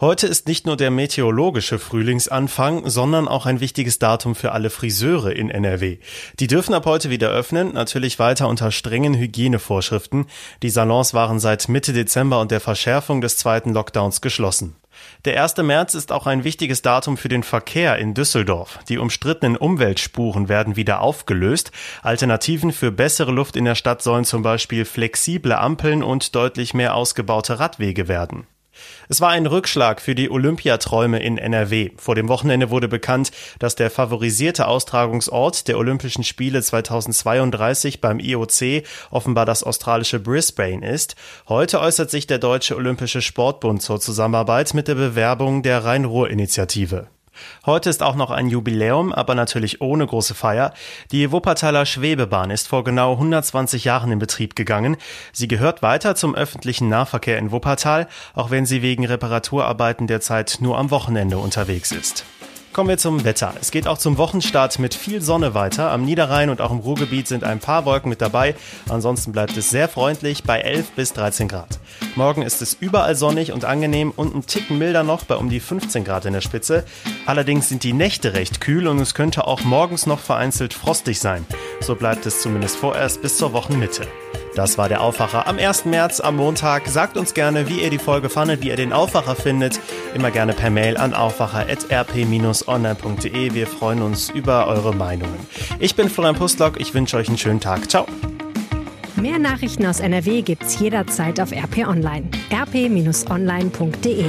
Heute 0.00 0.26
ist 0.26 0.46
nicht 0.46 0.66
nur 0.66 0.76
der 0.76 0.90
meteorologische 0.90 1.78
Frühlingsanfang, 1.78 2.88
sondern 2.88 3.26
auch 3.26 3.46
ein 3.46 3.60
wichtiges 3.60 3.98
Datum 3.98 4.34
für 4.34 4.52
alle 4.52 4.70
Friseure 4.70 5.34
in 5.34 5.50
NRW. 5.50 5.98
Die 6.38 6.46
dürfen 6.46 6.74
ab 6.74 6.86
heute 6.86 7.10
wieder 7.10 7.30
öffnen, 7.30 7.74
natürlich 7.74 8.18
weiter 8.18 8.48
unter 8.48 8.70
strengen 8.70 9.14
Hygienevorschriften. 9.14 10.26
Die 10.62 10.70
Salons 10.70 11.14
waren 11.14 11.40
seit 11.40 11.68
Mitte 11.68 11.92
Dezember 11.92 12.40
und 12.40 12.50
der 12.50 12.60
Verschärfung 12.60 13.20
des 13.20 13.38
zweiten 13.38 13.72
Lockdowns 13.72 14.20
geschlossen. 14.20 14.76
Der 15.24 15.42
1. 15.42 15.56
März 15.58 15.94
ist 15.94 16.12
auch 16.12 16.26
ein 16.26 16.44
wichtiges 16.44 16.82
Datum 16.82 17.16
für 17.16 17.28
den 17.28 17.42
Verkehr 17.42 17.98
in 17.98 18.14
Düsseldorf. 18.14 18.78
Die 18.88 18.98
umstrittenen 18.98 19.56
Umweltspuren 19.56 20.48
werden 20.48 20.76
wieder 20.76 21.00
aufgelöst. 21.00 21.72
Alternativen 22.02 22.72
für 22.72 22.90
bessere 22.90 23.32
Luft 23.32 23.56
in 23.56 23.64
der 23.64 23.74
Stadt 23.74 24.02
sollen 24.02 24.24
zum 24.24 24.42
Beispiel 24.42 24.84
flexible 24.84 25.52
Ampeln 25.52 26.02
und 26.02 26.34
deutlich 26.34 26.74
mehr 26.74 26.94
ausgebaute 26.94 27.58
Radwege 27.58 28.08
werden. 28.08 28.46
Es 29.08 29.20
war 29.20 29.30
ein 29.30 29.46
Rückschlag 29.46 30.00
für 30.00 30.14
die 30.14 30.30
Olympiaträume 30.30 31.20
in 31.20 31.38
NRW. 31.38 31.90
Vor 31.96 32.14
dem 32.14 32.28
Wochenende 32.28 32.70
wurde 32.70 32.88
bekannt, 32.88 33.30
dass 33.58 33.74
der 33.74 33.90
favorisierte 33.90 34.68
Austragungsort 34.68 35.68
der 35.68 35.78
Olympischen 35.78 36.24
Spiele 36.24 36.62
2032 36.62 38.00
beim 38.00 38.20
IOC 38.20 38.84
offenbar 39.10 39.46
das 39.46 39.62
australische 39.62 40.20
Brisbane 40.20 40.86
ist. 40.86 41.16
Heute 41.48 41.80
äußert 41.80 42.10
sich 42.10 42.26
der 42.26 42.38
Deutsche 42.38 42.76
Olympische 42.76 43.22
Sportbund 43.22 43.82
zur 43.82 44.00
Zusammenarbeit 44.00 44.74
mit 44.74 44.88
der 44.88 44.94
Bewerbung 44.94 45.62
der 45.62 45.84
Rhein-Ruhr-Initiative. 45.84 47.08
Heute 47.66 47.90
ist 47.90 48.02
auch 48.02 48.14
noch 48.14 48.30
ein 48.30 48.48
Jubiläum, 48.48 49.12
aber 49.12 49.34
natürlich 49.34 49.80
ohne 49.80 50.06
große 50.06 50.34
Feier. 50.34 50.72
Die 51.12 51.32
Wuppertaler 51.32 51.86
Schwebebahn 51.86 52.50
ist 52.50 52.68
vor 52.68 52.84
genau 52.84 53.12
120 53.12 53.84
Jahren 53.84 54.12
in 54.12 54.18
Betrieb 54.18 54.56
gegangen. 54.56 54.96
Sie 55.32 55.48
gehört 55.48 55.82
weiter 55.82 56.14
zum 56.14 56.34
öffentlichen 56.34 56.88
Nahverkehr 56.88 57.38
in 57.38 57.50
Wuppertal, 57.50 58.08
auch 58.34 58.50
wenn 58.50 58.66
sie 58.66 58.82
wegen 58.82 59.06
Reparaturarbeiten 59.06 60.06
derzeit 60.06 60.58
nur 60.60 60.78
am 60.78 60.90
Wochenende 60.90 61.38
unterwegs 61.38 61.92
ist. 61.92 62.24
Kommen 62.78 62.90
wir 62.90 62.96
zum 62.96 63.24
Wetter. 63.24 63.54
Es 63.60 63.72
geht 63.72 63.88
auch 63.88 63.98
zum 63.98 64.18
Wochenstart 64.18 64.78
mit 64.78 64.94
viel 64.94 65.20
Sonne 65.20 65.52
weiter. 65.52 65.90
Am 65.90 66.04
Niederrhein 66.04 66.48
und 66.48 66.60
auch 66.60 66.70
im 66.70 66.78
Ruhrgebiet 66.78 67.26
sind 67.26 67.42
ein 67.42 67.58
paar 67.58 67.84
Wolken 67.84 68.08
mit 68.08 68.20
dabei. 68.20 68.54
Ansonsten 68.88 69.32
bleibt 69.32 69.56
es 69.56 69.68
sehr 69.68 69.88
freundlich 69.88 70.44
bei 70.44 70.60
11 70.60 70.92
bis 70.92 71.12
13 71.12 71.48
Grad. 71.48 71.80
Morgen 72.14 72.42
ist 72.42 72.62
es 72.62 72.74
überall 72.78 73.16
sonnig 73.16 73.50
und 73.50 73.64
angenehm 73.64 74.12
und 74.14 74.32
ein 74.32 74.46
Ticken 74.46 74.78
milder 74.78 75.02
noch 75.02 75.24
bei 75.24 75.34
um 75.34 75.50
die 75.50 75.58
15 75.58 76.04
Grad 76.04 76.24
in 76.24 76.34
der 76.34 76.40
Spitze. 76.40 76.84
Allerdings 77.26 77.68
sind 77.68 77.82
die 77.82 77.92
Nächte 77.92 78.34
recht 78.34 78.60
kühl 78.60 78.86
und 78.86 79.00
es 79.00 79.12
könnte 79.12 79.48
auch 79.48 79.64
morgens 79.64 80.06
noch 80.06 80.20
vereinzelt 80.20 80.72
frostig 80.72 81.18
sein. 81.18 81.44
So 81.80 81.96
bleibt 81.96 82.26
es 82.26 82.42
zumindest 82.42 82.76
vorerst 82.76 83.22
bis 83.22 83.38
zur 83.38 83.52
Wochenmitte. 83.54 84.06
Das 84.58 84.76
war 84.76 84.88
der 84.88 85.00
Aufwacher 85.02 85.46
am 85.46 85.56
1. 85.56 85.84
März 85.84 86.18
am 86.18 86.34
Montag. 86.34 86.88
Sagt 86.88 87.16
uns 87.16 87.32
gerne, 87.32 87.68
wie 87.68 87.80
ihr 87.80 87.90
die 87.90 87.98
Folge 87.98 88.28
fandet, 88.28 88.60
wie 88.60 88.70
ihr 88.70 88.76
den 88.76 88.92
Aufwacher 88.92 89.36
findet. 89.36 89.78
Immer 90.14 90.32
gerne 90.32 90.52
per 90.52 90.68
Mail 90.68 90.96
an 90.96 91.14
aufwacher.rp-online.de. 91.14 93.54
Wir 93.54 93.68
freuen 93.68 94.02
uns 94.02 94.30
über 94.30 94.66
eure 94.66 94.96
Meinungen. 94.96 95.38
Ich 95.78 95.94
bin 95.94 96.08
Florian 96.08 96.34
Pustlock. 96.34 96.80
Ich 96.80 96.92
wünsche 96.92 97.16
euch 97.16 97.28
einen 97.28 97.38
schönen 97.38 97.60
Tag. 97.60 97.88
Ciao. 97.88 98.06
Mehr 99.14 99.38
Nachrichten 99.38 99.86
aus 99.86 100.00
NRW 100.00 100.42
gibt's 100.42 100.80
jederzeit 100.80 101.38
auf 101.38 101.52
RP 101.52 101.86
Online. 101.86 102.28
rp-online.de 102.52 104.24